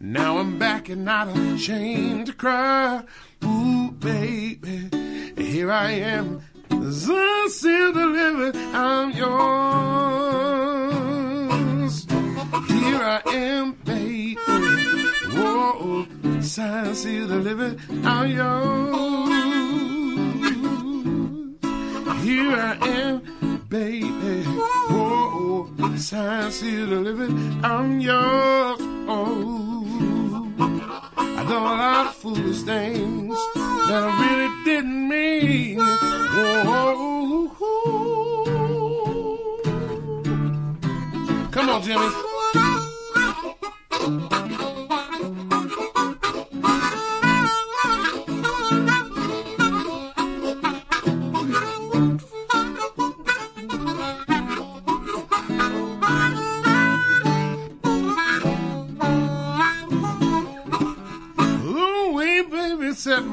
Now 0.00 0.38
I'm 0.38 0.58
back 0.58 0.88
and 0.88 1.04
not 1.04 1.28
ashamed 1.36 2.28
to 2.28 2.32
cry. 2.32 3.02
Ooh, 3.44 3.90
baby, 3.90 4.88
here 5.36 5.70
I 5.70 5.90
am, 5.90 6.40
signed, 6.70 7.50
sealed, 7.50 7.94
delivered. 7.94 8.56
I'm 8.72 9.10
yours. 9.10 9.28
Here 12.68 13.02
I 13.02 13.20
am, 13.26 13.72
baby. 13.84 14.57
Whoa, 16.38 16.44
signed, 16.44 16.96
sealed, 16.96 17.30
delivered. 17.30 17.80
I'm 18.04 18.30
yours. 18.30 19.28
Here 22.22 22.54
I 22.54 22.78
am, 22.86 23.22
baby. 23.68 24.44
Whoa, 24.88 25.66
signed, 25.96 26.52
sealed, 26.52 26.90
delivered. 26.90 27.32
I'm 27.64 27.98
yours. 27.98 28.78
Oh, 29.10 29.84
I 31.16 31.42
done 31.42 31.50
a 31.50 31.54
lot 31.54 32.06
of 32.06 32.14
foolish 32.14 32.62
things 32.62 33.36
that 33.54 34.04
I 34.04 34.10
really 34.22 34.50
didn't 34.64 35.08
mean. 35.08 35.78
Whoa, 36.68 37.50
come 41.50 41.68
on, 41.68 41.82
Jimmy. 41.82 42.08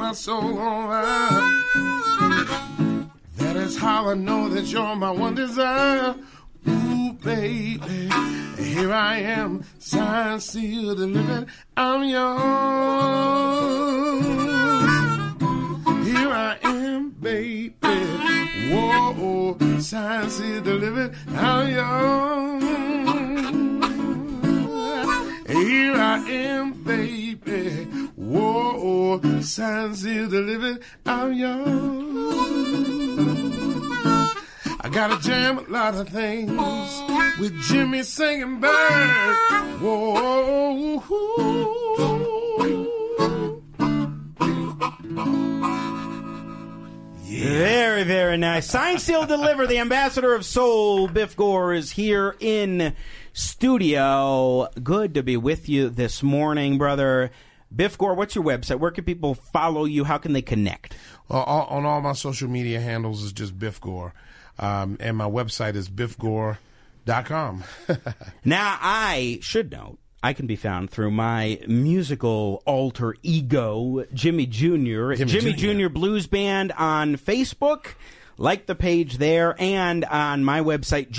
My 0.05 0.13
soul. 0.13 0.53
That 3.37 3.55
is 3.55 3.75
how 3.75 4.09
I 4.09 4.13
know 4.13 4.49
that 4.49 4.65
you're 4.65 4.95
my 4.95 5.09
one 5.09 5.33
desire. 5.33 6.13
Ooh, 6.67 7.13
baby, 7.13 8.09
here 8.59 8.93
I 8.93 9.17
am, 9.17 9.63
signed, 9.79 10.43
sealed, 10.43 10.97
delivered. 10.97 11.47
I'm 11.75 12.03
yours. 12.03 12.25
Here 16.07 16.29
I 16.29 16.57
am, 16.61 17.09
baby. 17.09 17.73
Whoa, 18.71 19.57
signed, 19.79 20.31
sealed, 20.31 20.65
delivered. 20.65 21.15
I'm 21.29 21.67
yours. 21.77 22.63
Here 25.47 25.95
I 25.95 26.17
am. 26.29 26.84
Signs 29.41 30.01
sealed, 30.01 30.31
delivered. 30.31 30.81
I'm 31.05 31.33
young. 31.33 32.27
I 34.81 34.89
gotta 34.89 35.21
jam 35.21 35.59
a 35.59 35.61
lot 35.69 35.95
of 35.95 36.09
things 36.09 36.51
with 37.39 37.57
Jimmy 37.63 38.03
singing 38.03 38.59
bird. 38.59 39.79
Whoa. 39.79 41.03
Very, 47.23 48.03
very 48.03 48.37
nice. 48.37 48.69
Sign, 48.69 48.99
seal, 48.99 49.25
deliver. 49.25 49.65
The 49.65 49.79
ambassador 49.79 50.33
of 50.33 50.45
soul, 50.45 51.07
Biff 51.07 51.35
Gore, 51.35 51.73
is 51.73 51.91
here 51.91 52.35
in 52.39 52.93
studio. 53.33 54.67
Good 54.83 55.13
to 55.13 55.23
be 55.23 55.37
with 55.37 55.69
you 55.69 55.89
this 55.89 56.21
morning, 56.21 56.77
brother. 56.77 57.31
Biff 57.73 57.97
Gore, 57.97 58.13
what's 58.13 58.35
your 58.35 58.43
website? 58.43 58.79
Where 58.79 58.91
can 58.91 59.03
people 59.03 59.33
follow 59.33 59.85
you? 59.85 60.03
How 60.03 60.17
can 60.17 60.33
they 60.33 60.41
connect? 60.41 60.95
Uh, 61.29 61.41
all, 61.41 61.65
on 61.67 61.85
all 61.85 62.01
my 62.01 62.13
social 62.13 62.49
media 62.49 62.79
handles 62.79 63.23
is 63.23 63.33
just 63.33 63.57
Biff 63.57 63.79
Gore. 63.81 64.13
Um, 64.57 64.97
and 64.99 65.17
my 65.17 65.25
website 65.29 65.75
is 65.75 65.89
biffgore.com. 65.89 67.63
Now, 68.45 68.77
I 68.81 69.39
should 69.41 69.71
note, 69.71 69.97
I 70.23 70.33
can 70.33 70.47
be 70.47 70.55
found 70.55 70.89
through 70.89 71.11
my 71.11 71.59
musical 71.67 72.63
alter 72.65 73.15
ego, 73.21 74.05
Jimmy 74.13 74.45
Jr. 74.45 75.13
Jimmy 75.13 75.25
Jimmy 75.25 75.53
Jr. 75.53 75.81
Jr. 75.83 75.89
Blues 75.89 76.27
Band 76.27 76.71
on 76.73 77.15
Facebook. 77.15 77.95
Like 78.37 78.65
the 78.65 78.75
page 78.75 79.17
there 79.17 79.55
and 79.59 80.03
on 80.03 80.43
my 80.43 80.59
website, 80.59 81.09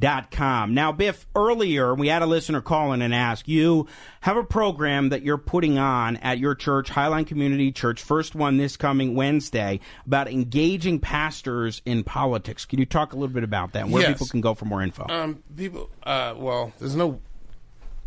jimmyjrmusic.com. 0.00 0.74
Now, 0.74 0.92
Biff, 0.92 1.26
earlier 1.34 1.94
we 1.94 2.08
had 2.08 2.22
a 2.22 2.26
listener 2.26 2.60
call 2.60 2.92
in 2.92 3.02
and 3.02 3.14
ask, 3.14 3.48
you 3.48 3.86
have 4.20 4.36
a 4.36 4.44
program 4.44 5.10
that 5.10 5.22
you're 5.22 5.38
putting 5.38 5.78
on 5.78 6.16
at 6.18 6.38
your 6.38 6.54
church, 6.54 6.90
Highline 6.90 7.26
Community 7.26 7.72
Church, 7.72 8.02
first 8.02 8.34
one 8.34 8.56
this 8.56 8.76
coming 8.76 9.14
Wednesday, 9.14 9.80
about 10.06 10.28
engaging 10.28 10.98
pastors 11.00 11.82
in 11.84 12.04
politics. 12.04 12.64
Can 12.64 12.78
you 12.78 12.86
talk 12.86 13.12
a 13.12 13.16
little 13.16 13.32
bit 13.34 13.44
about 13.44 13.72
that? 13.72 13.88
Where 13.88 14.02
Yes. 14.02 14.12
people 14.12 14.26
can 14.26 14.40
go 14.40 14.54
for 14.54 14.64
more 14.64 14.82
info? 14.82 15.06
Um, 15.08 15.42
people, 15.56 15.90
uh, 16.02 16.34
well, 16.36 16.72
there's 16.78 16.96
no. 16.96 17.20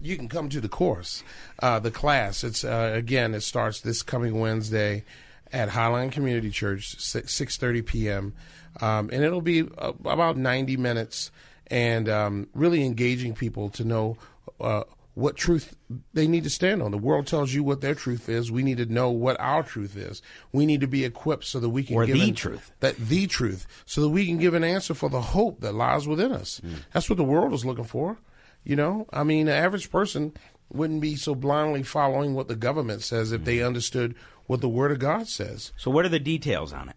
You 0.02 0.16
can 0.16 0.30
come 0.30 0.48
to 0.50 0.62
the 0.62 0.70
course, 0.70 1.24
uh, 1.62 1.80
the 1.80 1.92
class. 1.92 2.46
It's 2.46 2.64
uh, 2.64 2.92
again, 2.96 3.34
it 3.34 3.42
starts 3.42 3.82
this 3.82 4.02
coming 4.02 4.40
Wednesday 4.40 5.04
at 5.52 5.68
Highline 5.70 6.10
Community 6.12 6.52
Church, 6.52 6.96
six 7.00 7.58
thirty 7.58 7.82
p.m. 7.82 8.34
Um, 8.80 9.10
and 9.12 9.26
it'll 9.26 9.42
be 9.42 9.64
uh, 9.78 9.92
about 10.06 10.38
ninety 10.38 10.78
minutes, 10.78 11.32
and 11.70 12.08
um, 12.10 12.48
really 12.54 12.84
engaging 12.86 13.34
people 13.34 13.70
to 13.72 13.84
know. 13.84 14.18
Uh, 14.60 14.84
what 15.16 15.36
truth 15.36 15.76
they 16.14 16.28
need 16.28 16.46
to 16.46 16.50
stand 16.50 16.82
on. 16.82 16.92
The 16.92 16.98
world 16.98 17.28
tells 17.28 17.54
you 17.54 17.62
what 17.62 17.82
their 17.82 17.96
truth 17.96 18.30
is. 18.30 18.54
We 18.54 18.64
need 18.64 18.78
to 18.78 18.86
know 18.86 19.10
what 19.10 19.38
our 19.38 19.64
truth 19.64 19.98
is. 19.98 20.22
We 20.54 20.66
need 20.66 20.80
to 20.80 20.88
be 20.88 21.04
equipped 21.04 21.44
so 21.44 21.60
that 21.60 21.68
we 21.70 21.84
can 21.84 21.98
Or 21.98 22.06
give 22.06 22.16
the 22.16 22.30
an- 22.30 22.36
truth. 22.36 22.72
that 22.80 22.96
the 22.96 23.28
truth, 23.28 23.68
so 23.86 24.00
that 24.02 24.10
we 24.10 24.26
can 24.26 24.38
give 24.38 24.54
an 24.54 24.64
answer 24.64 24.94
for 24.94 25.10
the 25.10 25.20
hope 25.20 25.60
that 25.60 25.74
lies 25.76 26.08
within 26.08 26.32
us. 26.32 26.62
That's 26.94 27.10
what 27.10 27.18
the 27.18 27.26
world 27.26 27.52
is 27.54 27.66
looking 27.66 27.84
for. 27.84 28.18
You 28.64 28.78
know, 28.78 29.08
I 29.12 29.24
mean, 29.26 29.48
the 29.48 29.54
average 29.54 29.92
person 29.92 30.32
wouldn't 30.72 31.02
be 31.02 31.18
so 31.18 31.36
blindly 31.36 31.84
following 31.84 32.34
what 32.34 32.48
the 32.48 32.56
government 32.56 33.02
says 33.02 33.34
if 33.34 33.44
they 33.44 33.62
understood 33.62 34.16
what 34.46 34.62
the 34.62 34.70
Word 34.70 34.92
of 34.94 35.00
God 35.00 35.28
says. 35.28 35.74
So, 35.76 35.92
what 35.92 36.06
are 36.06 36.10
the 36.10 36.20
details 36.20 36.72
on 36.72 36.88
it? 36.88 36.96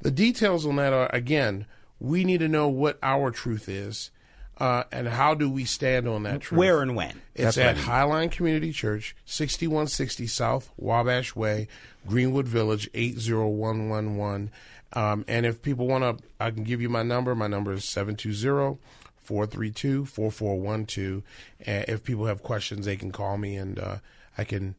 The 0.00 0.10
details 0.12 0.64
on 0.64 0.76
that 0.76 0.94
are 0.94 1.10
again, 1.12 1.66
we 2.00 2.24
need 2.24 2.40
to 2.40 2.48
know 2.48 2.68
what 2.68 2.98
our 3.02 3.30
truth 3.30 3.68
is, 3.68 4.10
uh, 4.58 4.84
and 4.90 5.08
how 5.08 5.34
do 5.34 5.48
we 5.50 5.64
stand 5.64 6.08
on 6.08 6.22
that 6.24 6.40
truth. 6.40 6.58
Where 6.58 6.82
and 6.82 6.96
when? 6.96 7.20
It's 7.34 7.56
That's 7.56 7.58
at 7.58 7.76
mean. 7.76 7.84
Highline 7.84 8.30
Community 8.30 8.72
Church, 8.72 9.14
6160 9.26 10.26
South 10.26 10.70
Wabash 10.76 11.36
Way, 11.36 11.68
Greenwood 12.06 12.48
Village, 12.48 12.90
80111. 12.94 14.50
Um, 14.92 15.24
and 15.28 15.46
if 15.46 15.62
people 15.62 15.86
want 15.86 16.18
to, 16.18 16.24
I 16.40 16.50
can 16.50 16.64
give 16.64 16.80
you 16.80 16.88
my 16.88 17.02
number. 17.02 17.34
My 17.34 17.46
number 17.46 17.72
is 17.72 17.84
720 17.84 18.78
432 19.22 20.06
4412. 20.06 21.22
And 21.64 21.84
if 21.88 22.02
people 22.02 22.26
have 22.26 22.42
questions, 22.42 22.86
they 22.86 22.96
can 22.96 23.12
call 23.12 23.38
me 23.38 23.56
and 23.56 23.78
uh, 23.78 23.96
I 24.36 24.44
can 24.44 24.74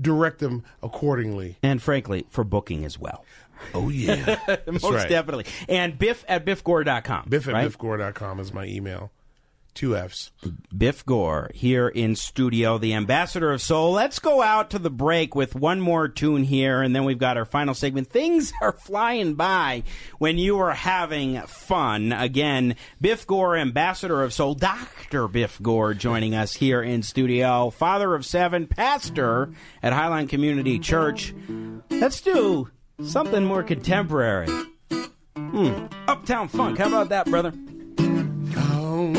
direct 0.00 0.38
them 0.38 0.64
accordingly. 0.82 1.56
And 1.62 1.82
frankly, 1.82 2.26
for 2.30 2.44
booking 2.44 2.84
as 2.84 2.98
well. 2.98 3.24
Oh, 3.74 3.88
yeah. 3.88 4.36
Most 4.66 4.84
right. 4.84 5.08
definitely. 5.08 5.46
And 5.68 5.98
biff 5.98 6.24
at 6.28 6.44
biffgore.com. 6.44 7.26
Biff 7.28 7.48
at 7.48 7.54
right? 7.54 7.68
biffgore.com 7.70 8.40
is 8.40 8.52
my 8.52 8.66
email. 8.66 9.10
Two 9.74 9.96
F's. 9.96 10.30
Biff 10.76 11.04
Gore 11.06 11.50
here 11.54 11.88
in 11.88 12.14
studio, 12.14 12.76
the 12.76 12.92
ambassador 12.92 13.52
of 13.52 13.62
soul. 13.62 13.92
Let's 13.92 14.18
go 14.18 14.42
out 14.42 14.70
to 14.70 14.78
the 14.78 14.90
break 14.90 15.34
with 15.34 15.54
one 15.54 15.80
more 15.80 16.08
tune 16.08 16.44
here, 16.44 16.82
and 16.82 16.94
then 16.94 17.04
we've 17.04 17.18
got 17.18 17.38
our 17.38 17.46
final 17.46 17.72
segment. 17.72 18.08
Things 18.10 18.52
are 18.60 18.72
flying 18.72 19.34
by 19.34 19.82
when 20.18 20.36
you 20.36 20.58
are 20.58 20.74
having 20.74 21.40
fun. 21.42 22.12
Again, 22.12 22.76
Biff 23.00 23.26
Gore, 23.26 23.56
ambassador 23.56 24.22
of 24.22 24.34
soul, 24.34 24.54
Dr. 24.54 25.26
Biff 25.26 25.60
Gore, 25.62 25.94
joining 25.94 26.34
us 26.34 26.52
here 26.52 26.82
in 26.82 27.02
studio, 27.02 27.70
father 27.70 28.14
of 28.14 28.26
seven, 28.26 28.66
pastor 28.66 29.52
at 29.82 29.94
Highline 29.94 30.28
Community 30.28 30.78
Church. 30.80 31.32
Let's 31.88 32.20
do 32.20 32.68
something 33.00 33.44
more 33.44 33.62
contemporary. 33.62 34.48
Hmm. 35.36 35.86
Uptown 36.08 36.48
Funk. 36.48 36.78
How 36.78 36.88
about 36.88 37.10
that, 37.10 37.26
brother? 37.26 37.52
Oh, 38.56 39.12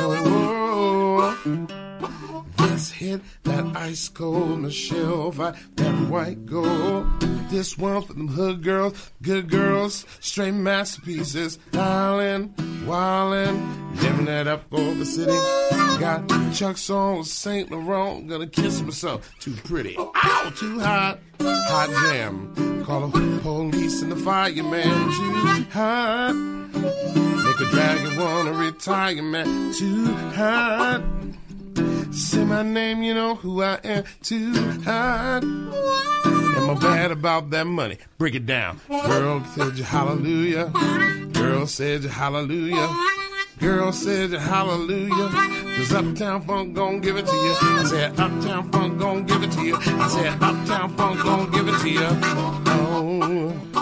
oh, 0.00 1.38
oh. 1.46 2.46
This 2.58 2.90
hit 2.92 3.20
that 3.44 3.76
ice 3.76 4.08
cold 4.08 4.60
Michelle 4.60 5.30
that 5.76 5.94
white 6.08 6.46
gold. 6.46 7.06
This 7.54 7.78
one 7.78 8.02
for 8.02 8.14
them 8.14 8.26
hood 8.26 8.64
girls, 8.64 9.12
good 9.22 9.48
girls, 9.48 10.04
straight 10.18 10.54
masterpieces. 10.54 11.56
Island, 11.72 12.52
wildin', 12.84 14.02
living 14.02 14.24
that 14.24 14.48
up 14.48 14.64
over 14.72 14.94
the 14.94 15.06
city. 15.06 15.30
Got 16.00 16.28
Chuck's 16.52 16.90
on 16.90 17.22
Saint 17.22 17.70
Laurent, 17.70 18.26
gonna 18.26 18.48
kiss 18.48 18.82
myself. 18.82 19.30
Too 19.38 19.52
pretty, 19.52 19.96
ow, 19.96 20.52
too 20.56 20.80
hot, 20.80 21.20
hot 21.40 21.90
jam. 22.10 22.82
Call 22.84 23.06
the 23.06 23.40
police 23.42 24.02
and 24.02 24.10
the 24.10 24.16
fireman. 24.16 25.12
Too 25.12 25.64
hot, 25.70 26.32
make 26.34 27.60
a 27.60 27.70
dragon 27.70 28.18
wanna 28.18 28.52
retire, 28.52 29.22
man. 29.22 29.72
Too 29.74 30.12
hot. 30.34 31.04
Say 32.10 32.44
my 32.44 32.64
name, 32.64 33.04
you 33.04 33.14
know 33.14 33.36
who 33.36 33.62
I 33.62 33.78
am. 33.84 34.02
Too 34.22 34.52
hot. 34.82 35.44
Am 36.56 36.70
I 36.70 36.74
bad 36.74 37.10
about 37.10 37.50
that 37.50 37.66
money? 37.66 37.98
Break 38.18 38.34
it 38.34 38.46
down. 38.46 38.80
Girl 38.88 39.44
said 39.54 39.76
you 39.76 39.84
hallelujah. 39.84 40.70
Girl 41.32 41.66
said 41.66 42.02
you 42.02 42.08
hallelujah. 42.08 42.88
Girl 43.58 43.92
said 43.92 44.30
you 44.30 44.38
hallelujah. 44.38 45.30
Cause 45.76 45.92
Uptown 45.92 46.42
Funk 46.42 46.74
gon' 46.74 47.00
give 47.00 47.16
it 47.16 47.26
to 47.26 47.32
you. 47.32 47.54
I 47.60 47.84
said 47.84 48.10
Uptown 48.20 48.70
Funk 48.70 48.98
gon' 48.98 49.24
give 49.26 49.42
it 49.42 49.52
to 49.52 49.62
you. 49.62 49.76
I 49.76 50.08
said 50.08 50.42
Uptown 50.42 50.96
Funk 50.96 51.22
gon' 51.22 51.50
give 51.50 51.68
it 51.68 51.80
to 51.80 51.90
you. 51.90 52.08
Oh, 52.66 53.73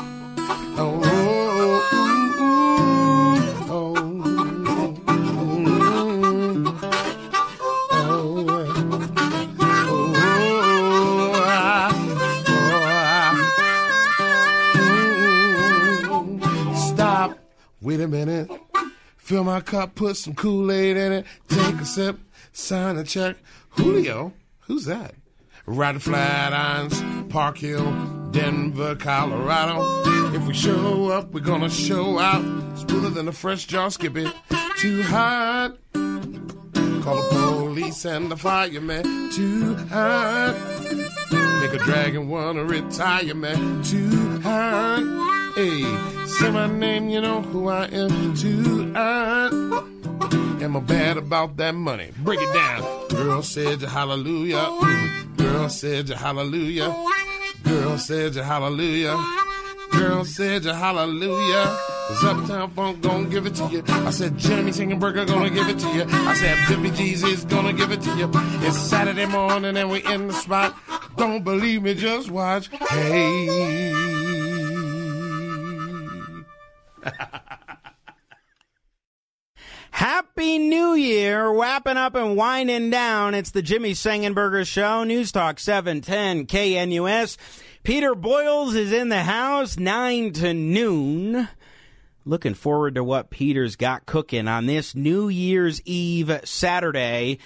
A 18.03 18.09
minute. 18.09 18.51
Fill 19.17 19.45
my 19.45 19.61
cup, 19.61 19.95
put 19.95 20.17
some 20.17 20.35
Kool-Aid 20.35 20.97
in 20.97 21.13
it, 21.13 21.27
take 21.47 21.77
a 21.77 21.85
sip, 21.85 22.19
sign 22.53 22.97
a 22.97 23.05
check. 23.05 23.37
Julio? 23.71 24.33
Who's 24.63 24.87
that? 24.87 25.15
Ride 25.67 25.95
the 25.95 26.01
Flatirons, 26.01 27.31
Park 27.31 27.59
Hill, 27.59 27.85
Denver, 28.33 28.97
Colorado. 28.97 30.35
If 30.35 30.45
we 30.49 30.53
show 30.53 31.11
up, 31.11 31.33
we're 31.33 31.41
gonna 31.41 31.71
show 31.71 32.19
out. 32.19 32.43
Smoother 32.77 33.11
than 33.11 33.29
a 33.29 33.33
fresh 33.33 33.67
jaw 33.67 33.89
skippy. 33.89 34.27
Too 34.79 35.03
hot. 35.05 35.77
Call 35.93 37.17
the 37.17 37.29
police 37.31 38.05
and 38.05 38.33
the 38.33 38.37
fireman. 38.37 39.31
Too 39.31 39.77
hot. 39.77 40.57
Make 41.61 41.73
a 41.73 41.79
dragon 41.85 42.29
wanna 42.29 42.65
retire, 42.65 43.35
man. 43.37 43.85
Too 43.85 44.41
hot. 44.41 45.42
Hey, 45.55 45.83
say 46.27 46.51
my 46.51 46.67
name, 46.67 47.11
you 47.11 47.21
know 47.21 47.43
who 47.43 47.69
I 47.69 47.85
am. 47.85 48.35
Too 48.35 48.91
I 48.97 49.49
Am 50.63 50.77
I 50.77 50.81
bad 50.81 51.19
about 51.19 51.59
that 51.59 51.75
money? 51.75 52.11
Break 52.25 52.41
it 52.41 52.55
down. 52.55 53.09
Girl 53.09 53.43
said 53.43 53.83
hallelujah. 53.83 54.67
Girl 55.37 55.69
said 55.69 56.09
hallelujah. 56.09 56.97
Girl 57.65 57.99
said 57.99 58.35
hallelujah. 58.35 59.23
Girl 59.93 60.25
said 60.25 60.65
hallelujah. 60.65 61.77
Cause 62.09 62.25
Uptown 62.25 62.71
Funk 62.71 63.03
gonna 63.03 63.29
give 63.29 63.45
it 63.45 63.55
to 63.57 63.67
you. 63.67 63.83
I 63.87 64.11
said 64.11 64.39
Jimmy 64.39 64.71
Sengenberger 64.71 65.27
gonna 65.27 65.51
give 65.51 65.69
it 65.69 65.79
to 65.81 65.89
you. 65.89 66.05
I 66.09 66.33
said 66.35 66.57
Bippy 66.61 66.97
G's 66.97 67.23
is 67.25 67.45
gonna 67.45 67.75
give 67.75 67.93
it 67.93 68.01
to 68.01 68.17
you. 68.17 68.31
It's 68.67 68.79
Saturday 68.79 69.27
morning 69.27 69.77
and 69.77 69.91
we 69.91 70.03
in 70.07 70.29
the 70.29 70.33
spot. 70.33 70.75
Don't 71.19 71.45
believe 71.45 71.83
me, 71.83 71.95
just 71.95 72.31
watch. 72.31 72.69
Hey. 72.69 74.12
Happy 79.91 80.59
New 80.59 80.95
Year, 80.95 81.49
wrapping 81.49 81.97
up 81.97 82.15
and 82.15 82.37
winding 82.37 82.91
down. 82.91 83.35
It's 83.35 83.51
the 83.51 83.63
Jimmy 83.63 83.93
Sengenberger 83.93 84.67
Show, 84.67 85.05
News 85.05 85.31
Talk 85.31 85.61
710 85.61 86.47
KNUS. 86.47 87.37
Peter 87.83 88.15
Boyles 88.15 88.75
is 88.75 88.93
in 88.93 89.11
the 89.11 89.23
house, 89.23 89.79
9 89.79 90.33
to 90.33 90.55
noon. 90.55 91.49
Looking 92.25 92.55
forward 92.55 92.95
to 92.95 93.05
what 93.05 93.31
Peter's 93.31 93.77
got 93.77 94.07
cooking 94.07 94.49
on 94.49 94.67
this 94.67 94.95
New 94.95 95.29
Year's 95.29 95.83
Eve 95.85 96.41
Saturday. 96.45 97.39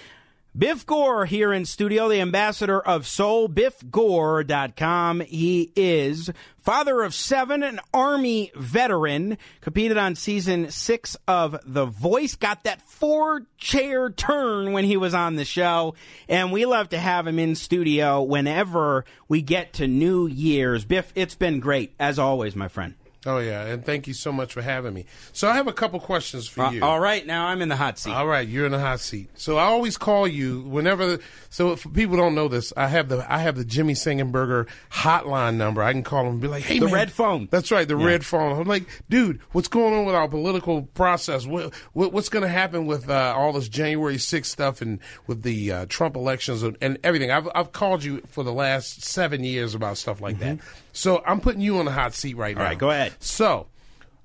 Biff 0.57 0.87
Gore 0.87 1.25
here 1.25 1.53
in 1.53 1.65
studio, 1.65 2.09
the 2.09 2.19
ambassador 2.19 2.81
of 2.81 3.05
soul, 3.05 3.47
biffgore.com. 3.47 5.19
He 5.19 5.71
is 5.75 6.31
father 6.57 7.03
of 7.03 7.13
seven, 7.13 7.61
an 7.61 7.79
Army 7.93 8.51
veteran, 8.55 9.37
competed 9.61 9.97
on 9.97 10.15
season 10.15 10.71
six 10.71 11.15
of 11.27 11.59
The 11.63 11.85
Voice, 11.85 12.33
got 12.33 12.63
that 12.63 12.81
four 12.81 13.43
chair 13.59 14.09
turn 14.09 14.71
when 14.71 14.85
he 14.85 14.97
was 14.97 15.13
on 15.13 15.35
the 15.35 15.45
show, 15.45 15.93
and 16.27 16.51
we 16.51 16.65
love 16.65 16.89
to 16.89 16.97
have 16.97 17.27
him 17.27 17.37
in 17.37 17.53
studio 17.53 18.23
whenever 18.23 19.05
we 19.27 19.43
get 19.43 19.73
to 19.73 19.87
New 19.87 20.25
Year's. 20.25 20.85
Biff, 20.85 21.11
it's 21.13 21.35
been 21.35 21.59
great, 21.59 21.93
as 21.99 22.17
always, 22.17 22.55
my 22.55 22.67
friend. 22.67 22.95
Oh 23.27 23.39
yeah, 23.39 23.65
and 23.65 23.85
thank 23.85 24.07
you 24.07 24.13
so 24.13 24.31
much 24.31 24.53
for 24.53 24.61
having 24.61 24.93
me. 24.93 25.05
So 25.33 25.47
I 25.49 25.55
have 25.55 25.67
a 25.67 25.73
couple 25.73 25.99
questions 25.99 26.47
for 26.47 26.61
Uh, 26.63 26.71
you. 26.71 26.81
all 26.83 26.99
right, 26.99 27.25
now 27.27 27.47
I'm 27.47 27.61
in 27.61 27.67
the 27.69 27.75
hot 27.75 27.99
seat. 27.99 28.11
All 28.13 28.25
right, 28.25 28.47
you're 28.47 28.65
in 28.65 28.71
the 28.71 28.79
hot 28.79 28.99
seat. 29.01 29.29
So 29.35 29.57
I 29.57 29.63
always 29.65 29.97
call 29.97 30.27
you 30.27 30.61
whenever. 30.61 31.19
So 31.49 31.73
if 31.73 31.85
people 31.93 32.15
don't 32.17 32.33
know 32.35 32.47
this, 32.47 32.71
I 32.77 32.87
have 32.87 33.09
the 33.09 33.25
I 33.31 33.39
have 33.39 33.55
the 33.57 33.65
Jimmy 33.65 33.93
Sengenberger 33.93 34.67
hotline 34.91 35.55
number. 35.55 35.83
I 35.83 35.91
can 35.91 36.03
call 36.03 36.21
him 36.23 36.33
and 36.33 36.41
be 36.41 36.47
like, 36.47 36.63
"Hey, 36.63 36.79
The 36.79 36.85
man." 36.85 36.93
red 36.93 37.11
phone. 37.11 37.47
That's 37.51 37.69
right, 37.71 37.87
the 37.87 37.95
red 37.97 38.25
phone. 38.25 38.59
I'm 38.59 38.67
like, 38.67 38.85
dude, 39.09 39.39
what's 39.51 39.67
going 39.67 39.93
on 39.93 40.05
with 40.05 40.15
our 40.15 40.27
political 40.27 40.83
process? 40.83 41.45
What, 41.45 41.73
what 41.93 42.13
what's 42.13 42.29
going 42.29 42.43
to 42.43 42.49
happen 42.49 42.85
with 42.85 43.09
uh, 43.09 43.33
all 43.37 43.51
this 43.51 43.67
January 43.69 44.15
6th 44.17 44.45
stuff 44.45 44.81
and 44.81 44.99
with 45.27 45.43
the 45.43 45.71
uh, 45.71 45.85
Trump 45.89 46.15
elections 46.15 46.63
and, 46.63 46.77
and 46.81 46.97
everything? 47.03 47.29
I've 47.31 47.49
I've 47.53 47.71
called 47.73 48.03
you 48.03 48.21
for 48.29 48.43
the 48.43 48.53
last 48.53 49.03
seven 49.03 49.43
years 49.43 49.75
about 49.75 49.97
stuff 49.97 50.21
like 50.21 50.39
that. 50.39 50.59
So 50.97 51.21
I'm 51.25 51.39
putting 51.39 51.61
you 51.61 51.77
on 51.77 51.85
the 51.85 51.91
hot 51.91 52.13
seat 52.15 52.35
right 52.37 52.55
now. 52.55 52.63
All 52.63 52.67
right, 52.69 52.77
go 52.77 52.89
ahead. 52.89 53.13
So, 53.19 53.67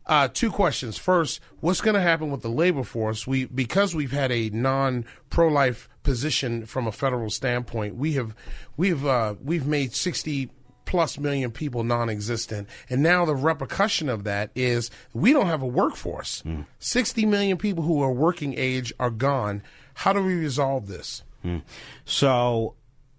uh, 0.07 0.29
two 0.33 0.51
questions. 0.51 0.97
First, 0.97 1.41
what's 1.61 1.83
going 1.83 1.95
to 1.95 2.01
happen 2.01 2.31
with 2.31 2.41
the 2.41 2.49
labor 2.49 2.83
force? 2.83 3.27
We 3.27 3.45
because 3.45 3.95
we've 3.95 4.11
had 4.13 4.33
a 4.33 4.49
non 4.51 5.05
pro 5.29 5.49
life 5.49 5.89
position 6.03 6.65
from 6.65 6.87
a 6.87 6.93
federal 6.93 7.29
standpoint. 7.29 7.97
We 7.97 8.15
have 8.15 8.35
we've 8.79 9.05
uh, 9.05 9.35
we've 9.43 9.67
made 9.67 9.93
sixty 9.95 10.51
plus 10.85 11.19
million 11.19 11.51
people 11.51 11.85
non-existent 11.85 12.69
and 12.91 13.03
now 13.03 13.25
the 13.25 13.35
repercussion 13.37 14.09
of 14.09 14.25
that 14.25 14.51
is 14.55 14.91
we 15.15 15.33
don't 15.33 15.47
have 15.47 15.63
a 15.63 15.67
workforce 15.67 16.43
60 16.81 17.25
million 17.25 17.57
people 17.57 17.85
who 17.85 18.03
are 18.03 18.13
working 18.13 18.53
age 18.59 18.93
are 18.99 19.09
gone 19.09 19.63
how 19.95 20.13
do 20.13 20.21
we 20.23 20.35
resolve 20.35 20.89
this 20.89 21.23
So, 22.05 22.75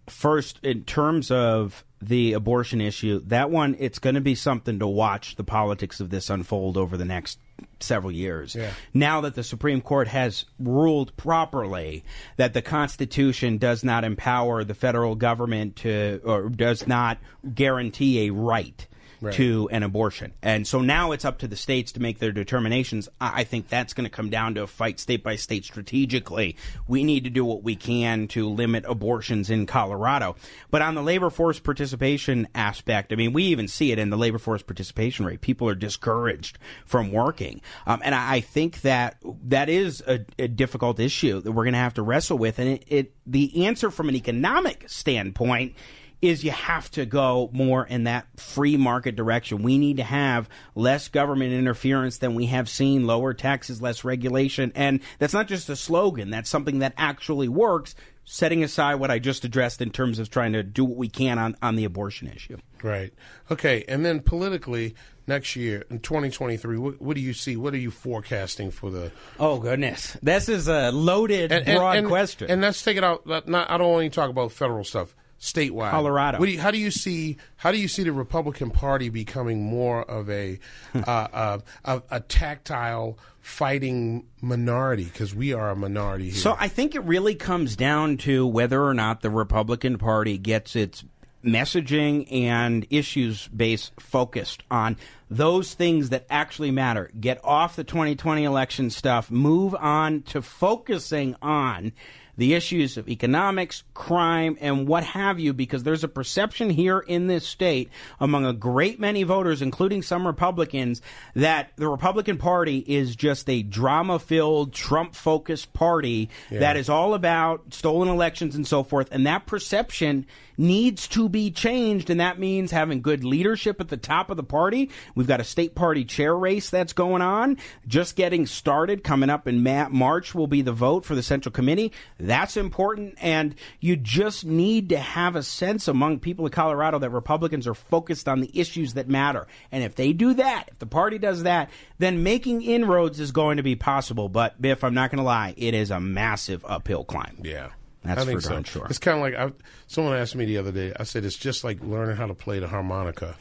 first, 0.08 0.60
in 0.63 0.84
terms 0.84 1.32
of 1.32 1.84
the 2.02 2.34
abortion 2.34 2.82
issue, 2.82 3.22
that 3.26 3.50
one, 3.50 3.76
it's 3.80 4.00
going 4.00 4.16
to 4.16 4.22
be 4.22 4.36
something 4.36 4.80
to 4.80 4.88
watch 4.88 5.36
the 5.36 5.44
politics 5.44 6.00
of 6.00 6.10
this 6.10 6.30
unfold 6.30 6.77
over 6.77 6.98
the 6.98 7.06
next 7.06 7.40
several 7.80 8.12
years. 8.12 8.56
Yeah. 8.56 8.71
Now 8.94 9.21
that 9.21 9.36
the 9.36 9.44
Supreme 9.44 9.82
Court 9.82 10.08
has 10.10 10.46
ruled 10.60 11.15
properly 11.15 12.04
that 12.38 12.54
the 12.54 12.62
Constitution 12.62 13.58
does 13.58 13.84
not 13.84 14.04
empower 14.04 14.63
the 14.63 14.73
federal 14.73 15.15
government 15.15 15.77
to, 15.77 16.21
or 16.23 16.50
does 16.50 16.88
not 16.88 17.19
guarantee 17.54 18.27
a 18.27 18.34
right. 18.34 18.88
Right. 19.24 19.34
To 19.36 19.69
an 19.71 19.84
abortion. 19.84 20.34
And 20.42 20.67
so 20.67 20.82
now 20.82 21.13
it's 21.13 21.24
up 21.24 21.38
to 21.40 21.48
the 21.48 21.56
states 21.56 21.94
to 21.94 22.02
make 22.02 22.19
their 22.19 22.34
determinations. 22.34 23.08
I 23.21 23.46
think 23.46 23.69
that's 23.69 23.94
going 23.94 24.04
to 24.04 24.10
come 24.10 24.30
down 24.30 24.56
to 24.56 24.63
a 24.63 24.67
fight 24.67 25.00
state 25.00 25.24
by 25.24 25.38
state 25.38 25.63
strategically. 25.63 26.58
We 26.88 27.06
need 27.06 27.24
to 27.24 27.30
do 27.30 27.46
what 27.46 27.63
we 27.63 27.78
can 27.78 28.28
to 28.30 28.50
limit 28.50 28.84
abortions 28.86 29.50
in 29.50 29.65
Colorado. 29.65 30.36
But 30.69 30.82
on 30.82 30.96
the 30.96 31.02
labor 31.02 31.30
force 31.30 31.60
participation 31.60 32.50
aspect, 32.54 33.13
I 33.13 33.15
mean, 33.15 33.32
we 33.32 33.44
even 33.44 33.69
see 33.69 33.94
it 33.94 34.00
in 34.00 34.10
the 34.10 34.17
labor 34.17 34.40
force 34.40 34.62
participation 34.62 35.26
rate. 35.26 35.40
People 35.40 35.69
are 35.69 35.76
discouraged 35.76 36.60
from 36.86 37.12
working. 37.12 37.62
Um, 37.88 38.02
and 38.04 38.13
I 38.13 38.34
I 38.34 38.40
think 38.40 38.82
that 38.82 39.17
that 39.44 39.69
is 39.69 40.02
a, 40.08 40.26
a 40.40 40.48
difficult 40.48 41.00
issue 41.00 41.40
that 41.42 41.52
we're 41.52 41.65
going 41.65 41.74
to 41.74 41.80
have 41.80 41.94
to 41.94 42.02
wrestle 42.02 42.38
with. 42.38 42.58
And 42.58 42.67
it, 42.67 42.84
it, 42.88 43.13
the 43.28 43.67
answer 43.67 43.92
from 43.92 44.10
an 44.10 44.15
economic 44.15 44.90
standpoint 44.90 45.76
is 46.24 46.44
you 46.44 46.52
have 46.52 46.90
to 46.92 47.06
go 47.06 47.50
more 47.52 47.86
in 47.86 48.06
that 48.06 48.26
free 48.40 48.78
market 48.78 49.15
direction. 49.15 49.62
We 49.62 49.78
need 49.78 49.98
to 49.98 50.04
have 50.04 50.48
less 50.74 51.10
government 51.10 51.52
interference 51.54 52.19
than 52.19 52.34
we 52.34 52.46
have 52.46 52.69
seen, 52.69 53.06
lower 53.06 53.34
taxes, 53.34 53.82
less 53.82 54.04
regulation. 54.04 54.71
And 54.74 55.02
that's 55.19 55.34
not 55.34 55.48
just 55.48 55.69
a 55.69 55.76
slogan, 55.76 56.30
that's 56.30 56.50
something 56.50 56.80
that 56.80 56.94
actually 56.98 57.50
works, 57.50 57.94
setting 58.24 58.63
aside 58.63 58.96
what 58.96 59.12
I 59.12 59.19
just 59.19 59.44
addressed 59.44 59.82
in 59.82 59.90
terms 59.90 60.17
of 60.17 60.30
trying 60.30 60.54
to 60.54 60.63
do 60.63 60.86
what 60.86 60.98
we 60.98 61.10
can 61.10 61.38
on, 61.38 61.58
on 61.62 61.76
the 61.76 61.84
abortion 61.84 62.30
issue. 62.30 62.58
Right. 62.82 63.13
Okay. 63.52 63.84
And 63.90 64.06
then 64.06 64.21
politically, 64.21 64.96
next 65.28 65.56
year 65.58 65.84
in 65.90 66.00
2023, 66.00 66.78
what, 66.78 67.02
what 67.02 67.15
do 67.15 67.21
you 67.21 67.34
see? 67.34 67.58
What 67.58 67.74
are 67.74 67.78
you 67.78 67.92
forecasting 67.92 68.71
for 68.71 68.90
the? 68.90 69.12
Oh 69.40 69.60
goodness, 69.60 70.15
this 70.21 70.48
is 70.48 70.67
a 70.69 70.92
loaded, 70.92 71.52
And, 71.52 71.67
and- 71.67 71.78
broad 71.78 71.98
and- 71.98 72.08
question. 72.08 72.50
And 72.50 72.62
let's 72.62 72.82
take 72.82 72.96
it 72.96 73.04
out. 73.04 73.26
Not- 73.28 73.69
I 73.69 73.78
don't 73.78 73.92
want 73.92 74.06
to 74.06 74.15
talk 74.15 74.30
about 74.30 74.54
federal 74.54 74.86
stuff. 74.86 75.13
Statewide, 75.44 75.91
Colorado. 75.91 76.39
What 76.39 76.46
do 76.46 76.54
you, 76.54 76.60
how 76.62 76.71
do 76.71 76.77
you 76.77 76.89
see? 76.89 77.35
How 77.58 77.73
do 77.73 77.77
you 77.77 77.89
see 77.89 78.04
the 78.04 78.13
Republican 78.13 78.71
Party 78.71 79.10
becoming 79.10 79.62
more 79.62 80.02
of 80.10 80.29
a 80.29 80.58
uh, 80.96 81.60
a, 81.83 82.02
a 82.10 82.19
tactile 82.21 83.19
fighting 83.41 84.25
minority? 84.39 85.04
Because 85.04 85.35
we 85.35 85.52
are 85.52 85.69
a 85.69 85.75
minority 85.75 86.29
here. 86.29 86.39
So 86.39 86.56
I 86.58 86.69
think 86.69 86.96
it 86.96 87.04
really 87.04 87.35
comes 87.35 87.75
down 87.75 88.15
to 88.19 88.48
whether 88.48 88.81
or 88.81 88.94
not 88.94 89.21
the 89.21 89.29
Republican 89.29 89.98
Party 89.98 90.37
gets 90.37 90.77
its 90.77 91.04
messaging 91.44 92.31
and 92.31 92.87
issues 92.89 93.50
base 93.50 93.91
focused 94.00 94.63
on 94.71 94.96
those 95.29 95.73
things 95.73 96.08
that 96.08 96.25
actually 96.29 96.71
matter. 96.71 97.12
Get 97.19 97.44
off 97.44 97.75
the 97.75 97.83
2020 97.83 98.46
election 98.46 98.89
stuff, 98.89 99.29
move 99.29 99.75
on 99.75 100.21
to 100.21 100.41
focusing 100.41 101.35
on 101.41 101.91
the 102.38 102.54
issues 102.54 102.98
of 102.98 103.08
economics, 103.08 103.84
crime, 103.94 104.58
and 104.60 104.88
what 104.88 105.04
have 105.04 105.40
you, 105.40 105.54
because 105.54 105.84
there's 105.84 106.04
a 106.04 106.08
perception 106.08 106.69
here 106.69 107.00
in 107.00 107.27
this 107.27 107.46
state 107.46 107.90
among 108.19 108.46
a 108.46 108.54
great 108.54 109.00
many 109.00 109.23
voters, 109.23 109.62
including 109.62 110.02
some 110.02 110.25
Republicans, 110.25 111.02
that 111.36 111.71
the 111.75 111.88
Republican 111.88 112.38
Party 112.38 112.79
is 112.79 113.15
just 113.15 113.50
a 113.50 113.62
drama 113.62 114.17
filled, 114.19 114.73
Trump 114.73 115.15
focused 115.15 115.73
party 115.73 116.29
that 116.50 116.77
is 116.77 116.90
all 116.90 117.13
about 117.13 117.73
stolen 117.73 118.08
elections 118.08 118.56
and 118.56 118.67
so 118.67 118.84
forth. 118.84 119.10
And 119.12 119.27
that 119.27 119.46
perception 119.46 120.25
needs 120.58 121.08
to 121.08 121.27
be 121.27 121.50
changed, 121.50 122.10
and 122.10 122.19
that 122.19 122.40
means 122.40 122.69
having 122.71 123.02
good 123.02 123.23
leadership 123.23 123.81
at 123.81 123.88
the 123.88 123.98
top 123.98 124.29
of 124.29 124.38
the 124.38 124.44
party. 124.44 124.90
We've 125.15 125.27
got 125.27 125.40
a 125.40 125.44
state 125.44 125.73
party 125.73 126.06
chair 126.06 126.36
race 126.36 126.69
that's 126.69 126.94
going 126.94 127.21
on, 127.21 127.58
just 127.88 128.15
getting 128.15 128.46
started. 128.46 129.04
Coming 129.04 129.29
up 129.29 129.48
in 129.48 129.63
March 129.92 130.36
will 130.36 130.48
be 130.48 130.62
the 130.62 130.71
vote 130.71 131.06
for 131.06 131.15
the 131.15 131.23
Central 131.23 131.52
Committee. 131.52 131.92
That's 132.28 132.56
important, 132.58 133.15
and 133.19 133.56
you 133.80 133.96
just 133.96 134.46
need 134.46 134.90
to 134.90 134.98
have 134.98 135.36
a 135.36 135.44
sense 135.44 135.88
among 135.88 136.19
people 136.19 136.46
of 136.46 136.52
Colorado 136.52 137.00
that 137.00 137.10
Republicans 137.10 137.67
are 137.67 137.74
focused 137.74 138.28
on 138.28 138.40
the 138.40 138.50
issues 138.58 138.94
that 138.94 139.10
matter. 139.10 139.46
And 139.71 139.84
if 139.84 139.96
they 139.96 140.13
do 140.13 140.34
that, 140.36 140.69
if 140.71 140.80
the 140.80 140.86
party 140.86 141.17
does 141.17 141.44
that, 141.44 141.69
then 141.98 142.24
making 142.24 142.62
inroads 142.62 143.19
is 143.19 143.32
going 143.32 143.58
to 143.58 143.63
be 143.63 143.76
possible. 143.76 144.30
But 144.30 144.62
Biff, 144.62 144.84
I'm 144.84 144.94
not 144.94 145.12
going 145.12 145.17
to 145.17 145.24
lie, 145.24 145.54
it 145.58 145.74
is 145.74 145.92
a 145.92 146.00
massive 146.00 146.63
uphill 146.65 147.04
climb. 147.04 147.40
Yeah. 147.44 147.71
That's 148.04 148.21
I 148.21 148.26
think 148.26 148.38
for 148.40 148.42
so. 148.42 148.50
darn 148.52 148.63
sure. 148.63 148.88
It's 148.90 149.00
kind 149.00 149.17
of 149.17 149.21
like 149.21 149.36
I, 149.36 149.54
someone 149.88 150.15
asked 150.15 150.36
me 150.36 150.46
the 150.46 150.58
other 150.58 150.71
day. 150.71 150.94
I 151.00 151.04
said 151.04 151.24
it's 151.24 151.38
just 151.38 151.63
like 151.63 151.82
learning 151.82 152.17
how 152.17 152.28
to 152.28 152.34
play 152.34 152.60
the 152.60 152.67
harmonica. 152.67 153.36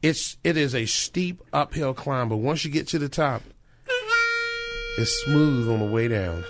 It's 0.00 0.38
it 0.44 0.56
is 0.56 0.74
a 0.74 0.86
steep 0.86 1.42
uphill 1.52 1.92
climb, 1.92 2.28
but 2.28 2.36
once 2.36 2.64
you 2.64 2.70
get 2.70 2.88
to 2.88 2.98
the 2.98 3.08
top, 3.08 3.42
it's 4.96 5.12
smooth 5.24 5.68
on 5.68 5.80
the 5.80 5.92
way 5.92 6.08
down. 6.08 6.44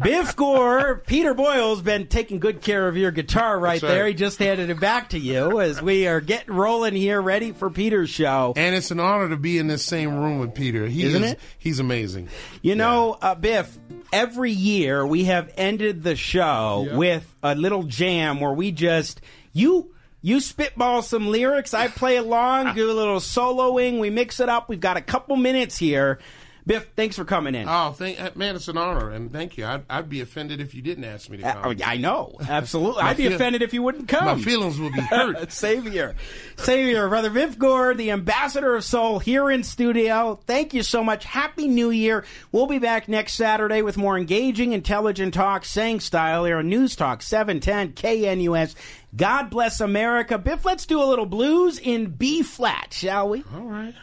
Biff 0.00 0.36
Gore, 0.36 1.02
Peter 1.06 1.34
Boyle's 1.34 1.82
been 1.82 2.06
taking 2.06 2.38
good 2.38 2.60
care 2.60 2.88
of 2.88 2.96
your 2.96 3.10
guitar 3.10 3.58
right, 3.58 3.82
right. 3.82 3.88
there. 3.88 4.06
He 4.06 4.14
just 4.14 4.38
handed 4.38 4.70
it 4.70 4.80
back 4.80 5.10
to 5.10 5.18
you 5.18 5.60
as 5.60 5.80
we 5.82 6.06
are 6.06 6.20
getting 6.20 6.54
rolling 6.54 6.94
here, 6.94 7.20
ready 7.20 7.52
for 7.52 7.70
Peter's 7.70 8.10
show. 8.10 8.52
And 8.56 8.74
it's 8.74 8.90
an 8.90 9.00
honor 9.00 9.28
to 9.30 9.36
be 9.36 9.58
in 9.58 9.66
this 9.66 9.84
same 9.84 10.16
room 10.16 10.38
with 10.38 10.54
Peter. 10.54 10.86
He 10.86 11.04
Isn't 11.04 11.22
is, 11.22 11.32
it? 11.32 11.40
He's 11.58 11.78
amazing. 11.78 12.28
You 12.60 12.74
know, 12.74 13.18
uh, 13.20 13.34
Biff, 13.34 13.76
every 14.12 14.52
year 14.52 15.06
we 15.06 15.24
have 15.24 15.52
ended 15.56 16.02
the 16.02 16.16
show 16.16 16.88
with 16.92 17.32
a 17.42 17.54
little 17.54 17.84
jam 17.84 18.40
where 18.40 18.52
we 18.52 18.72
just 18.72 19.20
you 19.52 19.92
you 20.24 20.40
spitball 20.40 21.02
some 21.02 21.28
lyrics, 21.28 21.74
I 21.74 21.88
play 21.88 22.16
along, 22.16 22.74
do 22.76 22.90
a 22.90 22.94
little 22.94 23.18
soloing, 23.18 23.98
we 23.98 24.08
mix 24.08 24.38
it 24.38 24.48
up. 24.48 24.68
We've 24.68 24.80
got 24.80 24.96
a 24.96 25.00
couple 25.00 25.36
minutes 25.36 25.76
here. 25.76 26.20
Biff, 26.64 26.90
thanks 26.94 27.16
for 27.16 27.24
coming 27.24 27.56
in. 27.56 27.68
Oh, 27.68 27.90
thank 27.90 28.20
uh, 28.20 28.30
man, 28.36 28.54
it's 28.54 28.68
an 28.68 28.76
honor, 28.78 29.10
and 29.10 29.32
thank 29.32 29.56
you. 29.58 29.66
I'd, 29.66 29.82
I'd 29.90 30.08
be 30.08 30.20
offended 30.20 30.60
if 30.60 30.74
you 30.76 30.82
didn't 30.82 31.02
ask 31.04 31.28
me 31.28 31.38
to 31.38 31.44
Uh, 31.48 31.62
come. 31.62 31.76
I 31.84 31.96
know, 31.96 32.36
absolutely. 32.48 33.02
I'd 33.02 33.16
be 33.16 33.24
feel- 33.24 33.34
offended 33.34 33.62
if 33.62 33.74
you 33.74 33.82
wouldn't 33.82 34.06
come. 34.06 34.24
My 34.24 34.38
feelings 34.38 34.78
will 34.78 34.92
be 34.92 35.00
hurt. 35.00 35.50
Savior. 35.52 36.14
Savior, 36.56 37.08
Brother 37.08 37.30
Biff 37.30 37.58
Gore, 37.58 37.94
the 37.94 38.12
ambassador 38.12 38.76
of 38.76 38.84
soul 38.84 39.18
here 39.18 39.50
in 39.50 39.64
studio. 39.64 40.38
Thank 40.46 40.72
you 40.72 40.84
so 40.84 41.02
much. 41.02 41.24
Happy 41.24 41.66
New 41.66 41.90
Year. 41.90 42.24
We'll 42.52 42.68
be 42.68 42.78
back 42.78 43.08
next 43.08 43.34
Saturday 43.34 43.82
with 43.82 43.96
more 43.96 44.16
engaging, 44.16 44.72
intelligent 44.72 45.34
talk, 45.34 45.64
saying 45.64 45.98
style 46.00 46.44
here 46.44 46.58
on 46.58 46.68
News 46.68 46.94
Talk 46.94 47.22
710 47.22 47.92
KNUS. 47.94 48.76
God 49.16 49.50
bless 49.50 49.80
America. 49.80 50.38
Biff, 50.38 50.64
let's 50.64 50.86
do 50.86 51.02
a 51.02 51.04
little 51.04 51.26
blues 51.26 51.78
in 51.78 52.06
B 52.10 52.42
flat, 52.42 52.92
shall 52.94 53.28
we? 53.30 53.42
All 53.52 53.62
right. 53.62 53.94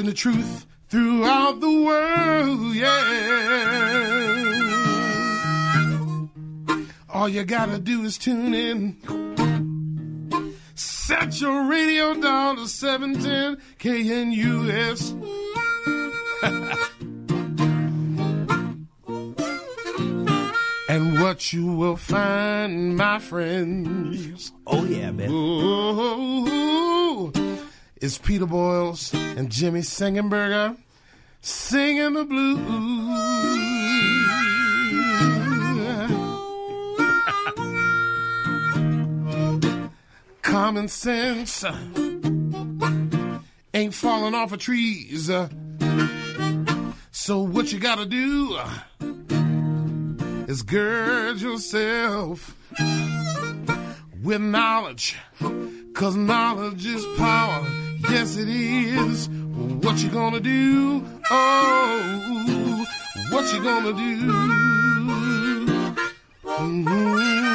Preaching 0.00 0.14
the 0.14 0.16
truth 0.16 0.64
throughout 0.88 1.60
the 1.60 1.82
world, 1.82 2.74
yeah. 2.74 2.88
All 7.10 7.28
you 7.28 7.44
gotta 7.44 7.78
do 7.78 8.02
is 8.04 8.16
tune 8.16 8.54
in. 8.54 8.96
Set 10.74 11.38
your 11.42 11.68
radio 11.68 12.14
down 12.14 12.56
to 12.56 12.66
710 12.66 13.58
KNUS. 13.78 15.12
And 20.88 21.20
what 21.22 21.52
you 21.52 21.66
will 21.66 21.96
find, 21.96 22.96
my 22.96 23.18
friends, 23.20 24.50
Oh, 24.66 24.84
yeah, 24.84 25.10
Biff. 25.12 25.30
ooh, 25.30 25.34
oh, 25.34 26.00
oh, 26.00 26.44
oh. 26.48 26.89
Is 28.00 28.16
Peter 28.16 28.46
Boyles 28.46 29.12
and 29.12 29.50
Jimmy 29.50 29.80
Sengenberger 29.80 30.74
singing 31.42 32.14
the 32.14 32.24
blues. 32.24 32.60
Common 40.40 40.88
sense 40.88 41.62
uh, 41.62 41.76
ain't 43.74 43.92
falling 43.92 44.34
off 44.34 44.52
of 44.52 44.60
trees. 44.60 45.28
Uh. 45.28 45.50
So 47.10 47.40
what 47.40 47.70
you 47.70 47.78
gotta 47.78 48.06
do? 48.06 48.56
Uh, 48.58 48.78
is 50.48 50.62
gird 50.62 51.40
yourself 51.42 52.56
with 54.22 54.40
knowledge. 54.40 55.16
Cause 55.92 56.16
knowledge 56.16 56.86
is 56.86 57.04
power. 57.18 57.79
Yes, 58.10 58.36
it 58.36 58.48
is. 58.48 59.28
What 59.28 59.98
you 60.02 60.10
gonna 60.10 60.40
do? 60.40 61.04
Oh, 61.30 62.84
what 63.30 63.52
you 63.52 63.62
gonna 63.62 63.92
do? 63.92 64.16
Mhm. 66.44 67.49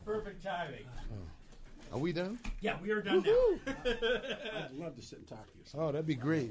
Perfect 0.05 0.43
timing. 0.43 0.85
Are 1.93 1.99
we 1.99 2.13
done? 2.13 2.39
Yeah, 2.61 2.77
we 2.83 2.91
are 2.91 3.01
done 3.03 3.23
now. 3.23 3.73
I'd 3.87 4.73
love 4.73 4.95
to 4.97 5.03
sit 5.03 5.19
and 5.19 5.29
talk 5.29 5.47
to 5.53 5.59
you. 5.59 5.65
Oh, 5.81 5.93
that'd 5.93 6.07
be 6.07 6.15
great. 6.15 6.51